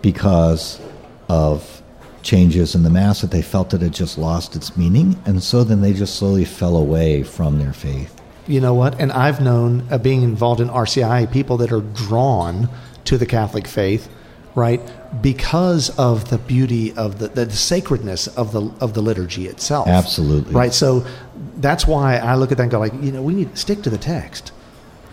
because 0.01 0.79
of 1.27 1.81
changes 2.21 2.75
in 2.75 2.83
the 2.83 2.89
Mass 2.89 3.21
that 3.21 3.31
they 3.31 3.41
felt 3.41 3.69
that 3.71 3.81
it 3.81 3.91
just 3.91 4.17
lost 4.17 4.55
its 4.55 4.75
meaning, 4.75 5.21
and 5.25 5.41
so 5.41 5.63
then 5.63 5.81
they 5.81 5.93
just 5.93 6.15
slowly 6.15 6.45
fell 6.45 6.75
away 6.77 7.23
from 7.23 7.59
their 7.59 7.73
faith. 7.73 8.15
you 8.47 8.59
know 8.59 8.73
what 8.73 8.99
and 8.99 9.11
i've 9.11 9.39
known 9.39 9.85
uh, 9.91 9.97
being 9.97 10.23
involved 10.23 10.59
in 10.59 10.69
rci 10.69 11.25
people 11.27 11.55
that 11.57 11.71
are 11.71 11.81
drawn 12.05 12.67
to 13.05 13.17
the 13.17 13.25
Catholic 13.25 13.67
faith, 13.67 14.07
right? 14.55 14.81
Because 15.21 15.89
of 15.97 16.29
the 16.29 16.37
beauty 16.37 16.91
of 16.93 17.17
the, 17.19 17.27
the 17.29 17.49
sacredness 17.51 18.27
of 18.27 18.51
the 18.51 18.61
of 18.81 18.93
the 18.93 19.01
liturgy 19.01 19.47
itself. 19.47 19.87
Absolutely. 19.87 20.53
Right. 20.53 20.73
So 20.73 21.05
that's 21.57 21.87
why 21.87 22.17
I 22.17 22.35
look 22.35 22.51
at 22.51 22.57
that 22.57 22.63
and 22.63 22.71
go 22.71 22.79
like, 22.79 22.93
you 23.01 23.11
know, 23.11 23.21
we 23.23 23.33
need 23.33 23.49
to 23.51 23.57
stick 23.57 23.81
to 23.83 23.89
the 23.89 23.97
text, 23.97 24.51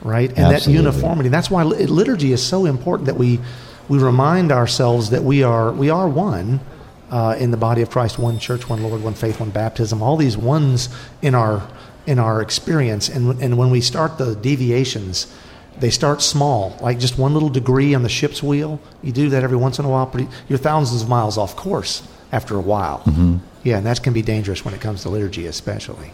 right? 0.03 0.29
And 0.31 0.38
Absolutely. 0.38 0.72
that 0.72 0.79
uniformity. 0.83 1.29
That's 1.31 1.51
why 1.51 1.62
liturgy 1.62 2.33
is 2.33 2.42
so 2.44 2.66
important 2.66 3.07
that 3.07 3.16
we 3.16 3.40
we 3.88 3.99
remind 3.99 4.53
ourselves 4.53 5.11
that 5.11 5.22
we 5.22 5.42
are 5.42 5.72
we 5.72 5.90
are 5.90 6.09
one. 6.09 6.61
Uh, 7.09 7.37
in 7.38 7.53
the 7.53 7.57
body 7.57 7.83
of 7.83 7.88
Christ, 7.88 8.18
one 8.18 8.37
church, 8.40 8.68
one 8.68 8.83
Lord, 8.83 9.01
one 9.01 9.14
faith, 9.14 9.38
one 9.38 9.51
baptism. 9.51 10.03
All 10.03 10.16
these 10.16 10.37
ones 10.37 10.88
in 11.22 11.37
our 11.37 11.68
in 12.05 12.18
our 12.18 12.42
experience, 12.42 13.09
and 13.09 13.40
and 13.40 13.57
when 13.57 13.70
we 13.70 13.81
start 13.81 14.18
the 14.18 14.35
deviations, 14.35 15.33
they 15.79 15.90
start 15.90 16.20
small, 16.20 16.77
like 16.81 16.99
just 16.99 17.16
one 17.16 17.33
little 17.33 17.49
degree 17.49 17.94
on 17.94 18.03
the 18.03 18.09
ship's 18.09 18.42
wheel. 18.42 18.81
You 19.03 19.12
do 19.12 19.29
that 19.31 19.44
every 19.44 19.57
once 19.57 19.79
in 19.79 19.85
a 19.85 19.88
while, 19.88 20.07
but 20.07 20.27
you're 20.49 20.59
thousands 20.59 21.03
of 21.03 21.09
miles 21.09 21.38
off 21.38 21.55
course 21.55 22.03
after 22.33 22.57
a 22.57 22.61
while. 22.61 23.01
Mm-hmm. 23.01 23.37
Yeah, 23.62 23.79
and 23.79 23.87
that 23.87 24.03
can 24.03 24.12
be 24.12 24.22
dangerous 24.22 24.64
when 24.64 24.75
it 24.75 24.81
comes 24.81 25.03
to 25.03 25.09
liturgy, 25.09 25.46
especially. 25.46 26.12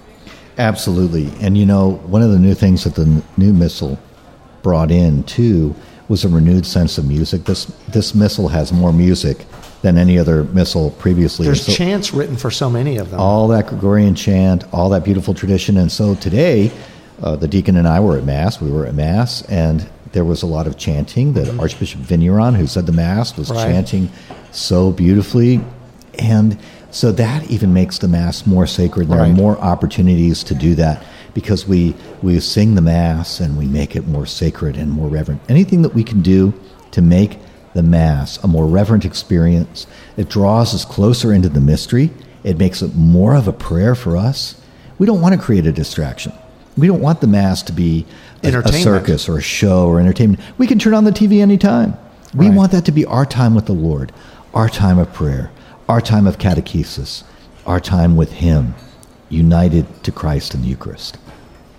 Absolutely. 0.58 1.30
And 1.40 1.56
you 1.56 1.66
know, 1.66 1.92
one 2.06 2.22
of 2.22 2.30
the 2.30 2.38
new 2.38 2.54
things 2.54 2.85
that 2.85 2.94
the 2.94 3.22
new 3.37 3.52
missal 3.52 3.98
brought 4.62 4.90
in 4.90 5.24
too 5.24 5.74
was 6.12 6.25
a 6.27 6.29
renewed 6.29 6.66
sense 6.66 6.98
of 6.98 7.07
music. 7.07 7.44
This 7.44 7.64
this 7.88 8.14
missal 8.14 8.48
has 8.48 8.70
more 8.70 8.92
music 8.92 9.46
than 9.81 9.96
any 9.96 10.18
other 10.18 10.44
missal 10.44 10.90
previously. 11.05 11.46
There's 11.46 11.64
so 11.64 11.72
chants 11.72 12.12
written 12.12 12.37
for 12.37 12.51
so 12.51 12.68
many 12.68 12.98
of 12.98 13.11
them. 13.11 13.18
all 13.18 13.48
that 13.48 13.66
Gregorian 13.66 14.14
chant, 14.14 14.64
all 14.75 14.90
that 14.90 15.05
beautiful 15.05 15.33
tradition. 15.33 15.79
And 15.79 15.90
so 15.90 16.14
today, 16.16 16.70
uh, 17.22 17.37
the 17.37 17.48
deacon 17.48 17.77
and 17.79 17.88
I 17.88 17.98
were 18.01 18.18
at 18.18 18.25
Mass. 18.25 18.61
We 18.61 18.70
were 18.70 18.85
at 18.87 18.94
Mass, 18.94 19.40
and 19.48 19.88
there 20.12 20.27
was 20.27 20.42
a 20.42 20.46
lot 20.46 20.66
of 20.66 20.77
chanting 20.77 21.33
that 21.33 21.48
Archbishop 21.59 22.01
Vigneron, 22.03 22.55
who 22.55 22.66
said 22.66 22.85
the 22.85 22.92
Mass, 22.92 23.35
was 23.37 23.48
Mm-hmm. 23.48 23.57
Right. 23.57 23.72
chanting 23.72 24.11
so 24.53 24.92
beautifully. 24.92 25.62
And 26.18 26.59
so 26.90 27.11
that 27.12 27.51
even 27.51 27.72
makes 27.72 27.96
the 27.98 28.09
Mass 28.09 28.46
more 28.46 28.66
sacred. 28.66 29.09
There 29.09 29.18
Right. 29.18 29.31
are 29.31 29.35
more 29.35 29.57
opportunities 29.59 30.44
to 30.44 30.55
do 30.55 30.75
that 30.75 31.03
because 31.35 31.66
we, 31.66 31.95
we 32.23 32.38
sing 32.40 32.75
the 32.75 32.81
Mass 32.81 33.40
and 33.40 33.57
we 33.57 33.66
make 33.66 33.97
it 33.97 34.07
more 34.07 34.27
sacred 34.27 34.77
and 34.77 34.90
more 34.90 35.09
reverent. 35.09 35.40
Anything 35.49 35.83
that 35.83 35.95
we 35.95 36.05
can 36.05 36.21
do 36.23 36.53
to 36.90 37.01
make 37.03 37.38
the 37.75 37.83
Mass 37.83 38.37
a 38.45 38.49
more 38.49 38.66
reverent 38.66 39.05
experience, 39.05 39.87
it 40.16 40.29
draws 40.29 40.75
us 40.75 40.85
closer 40.85 41.33
into 41.33 41.49
the 41.49 41.61
mystery. 41.61 42.11
It 42.45 42.59
makes 42.59 42.83
it 42.83 42.95
more 42.95 43.35
of 43.35 43.49
a 43.49 43.53
prayer 43.53 43.95
for 43.95 44.16
us. 44.16 44.61
We 44.99 45.07
don't 45.07 45.21
want 45.21 45.35
to 45.35 45.40
create 45.40 45.66
a 45.66 45.73
distraction. 45.73 46.33
We 46.77 46.87
don't 46.87 47.01
want 47.01 47.21
the 47.21 47.27
Mass 47.27 47.62
to 47.64 47.73
be 47.73 48.07
a, 48.42 48.49
a 48.59 48.73
circus 48.73 49.29
or 49.29 49.38
a 49.38 49.42
show 49.42 49.87
or 49.87 50.01
entertainment. 50.01 50.40
We 50.59 50.66
can 50.66 50.79
turn 50.79 50.95
on 50.95 51.05
the 51.05 51.11
TV 51.12 51.40
anytime. 51.40 51.97
We 52.35 52.49
Right. 52.49 52.57
want 52.57 52.73
that 52.73 52.85
to 52.87 52.92
be 52.92 53.05
our 53.05 53.27
time 53.27 53.55
with 53.55 53.66
the 53.66 53.75
Lord, 53.75 54.11
our 54.55 54.68
time 54.68 54.99
of 54.99 55.12
prayer, 55.12 55.51
our 55.88 56.01
time 56.01 56.27
of 56.27 56.38
catechesis, 56.38 57.25
our 57.66 57.79
time 57.79 58.16
with 58.16 58.33
Him, 58.33 58.75
united 59.33 59.87
to 60.05 60.12
Christ 60.12 60.55
in 60.55 60.62
the 60.62 60.68
Eucharist. 60.68 61.18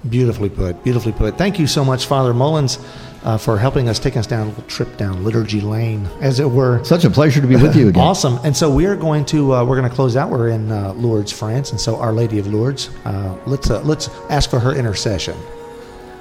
Beautifully 0.09 0.49
put. 0.49 0.83
Beautifully 0.83 1.13
put. 1.13 1.37
Thank 1.37 1.59
you 1.59 1.67
so 1.67 1.85
much, 1.85 2.07
Father 2.07 2.33
Mullins, 2.33 2.77
uh, 3.23 3.37
for 3.37 3.57
helping 3.57 3.87
us 3.87 3.99
take 3.99 4.17
us 4.17 4.27
down 4.27 4.47
a 4.47 4.49
little 4.49 4.63
trip 4.65 4.97
down 4.97 5.23
liturgy 5.23 5.61
lane, 5.61 6.05
as 6.19 6.41
it 6.41 6.49
were. 6.49 6.83
Such 6.83 7.05
a 7.05 7.09
pleasure 7.09 7.39
to 7.39 7.47
be 7.47 7.55
with 7.55 7.75
you 7.75 7.87
again. 7.87 8.03
Awesome. 8.03 8.37
And 8.43 8.55
so 8.55 8.69
we 8.69 8.85
are 8.85 8.97
going 8.97 9.23
to 9.25 9.53
uh, 9.53 9.63
we're 9.63 9.77
going 9.77 9.89
to 9.89 9.95
close 9.95 10.17
out. 10.17 10.29
We're 10.29 10.49
in 10.49 10.71
uh, 10.71 10.91
Lourdes, 10.93 11.31
France, 11.31 11.71
and 11.71 11.79
so 11.79 11.95
Our 11.95 12.11
Lady 12.11 12.37
of 12.37 12.47
Lourdes. 12.47 12.89
Uh, 13.05 13.37
let's 13.45 13.69
uh, 13.69 13.81
let's 13.83 14.09
ask 14.29 14.49
for 14.49 14.59
her 14.59 14.75
intercession. 14.75 15.37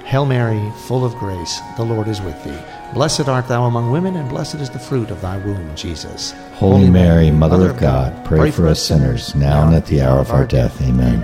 Hail 0.03 0.25
Mary, 0.25 0.71
full 0.85 1.05
of 1.05 1.15
grace, 1.15 1.59
the 1.77 1.83
Lord 1.83 2.07
is 2.07 2.21
with 2.21 2.41
thee. 2.43 2.57
Blessed 2.93 3.27
art 3.27 3.47
thou 3.47 3.63
among 3.63 3.89
women, 3.91 4.15
and 4.15 4.29
blessed 4.29 4.55
is 4.55 4.69
the 4.69 4.79
fruit 4.79 5.09
of 5.09 5.21
thy 5.21 5.37
womb, 5.37 5.75
Jesus. 5.75 6.33
Holy 6.53 6.89
Mary, 6.89 7.31
Mother 7.31 7.69
of 7.69 7.79
God, 7.79 8.25
pray 8.25 8.51
for 8.51 8.67
us 8.67 8.85
sinners, 8.85 9.33
now 9.33 9.65
and 9.65 9.75
at 9.75 9.85
the 9.85 10.01
hour 10.01 10.19
of 10.19 10.31
our 10.31 10.45
death. 10.45 10.81
Amen. 10.81 11.21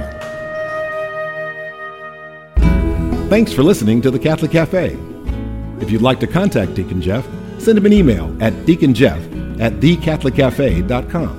Thanks 3.29 3.53
for 3.53 3.61
listening 3.61 4.01
to 4.01 4.09
the 4.11 4.17
Catholic 4.17 4.51
Cafe. 4.51 4.97
If 5.79 5.91
you'd 5.91 6.01
like 6.01 6.19
to 6.21 6.27
contact 6.27 6.73
Deacon 6.73 7.01
Jeff, 7.01 7.27
send 7.59 7.77
him 7.77 7.85
an 7.85 7.93
email 7.93 8.35
at 8.41 8.53
deaconjeff 8.65 9.59
at 9.59 9.73
thecatholiccafe.com. 9.73 11.38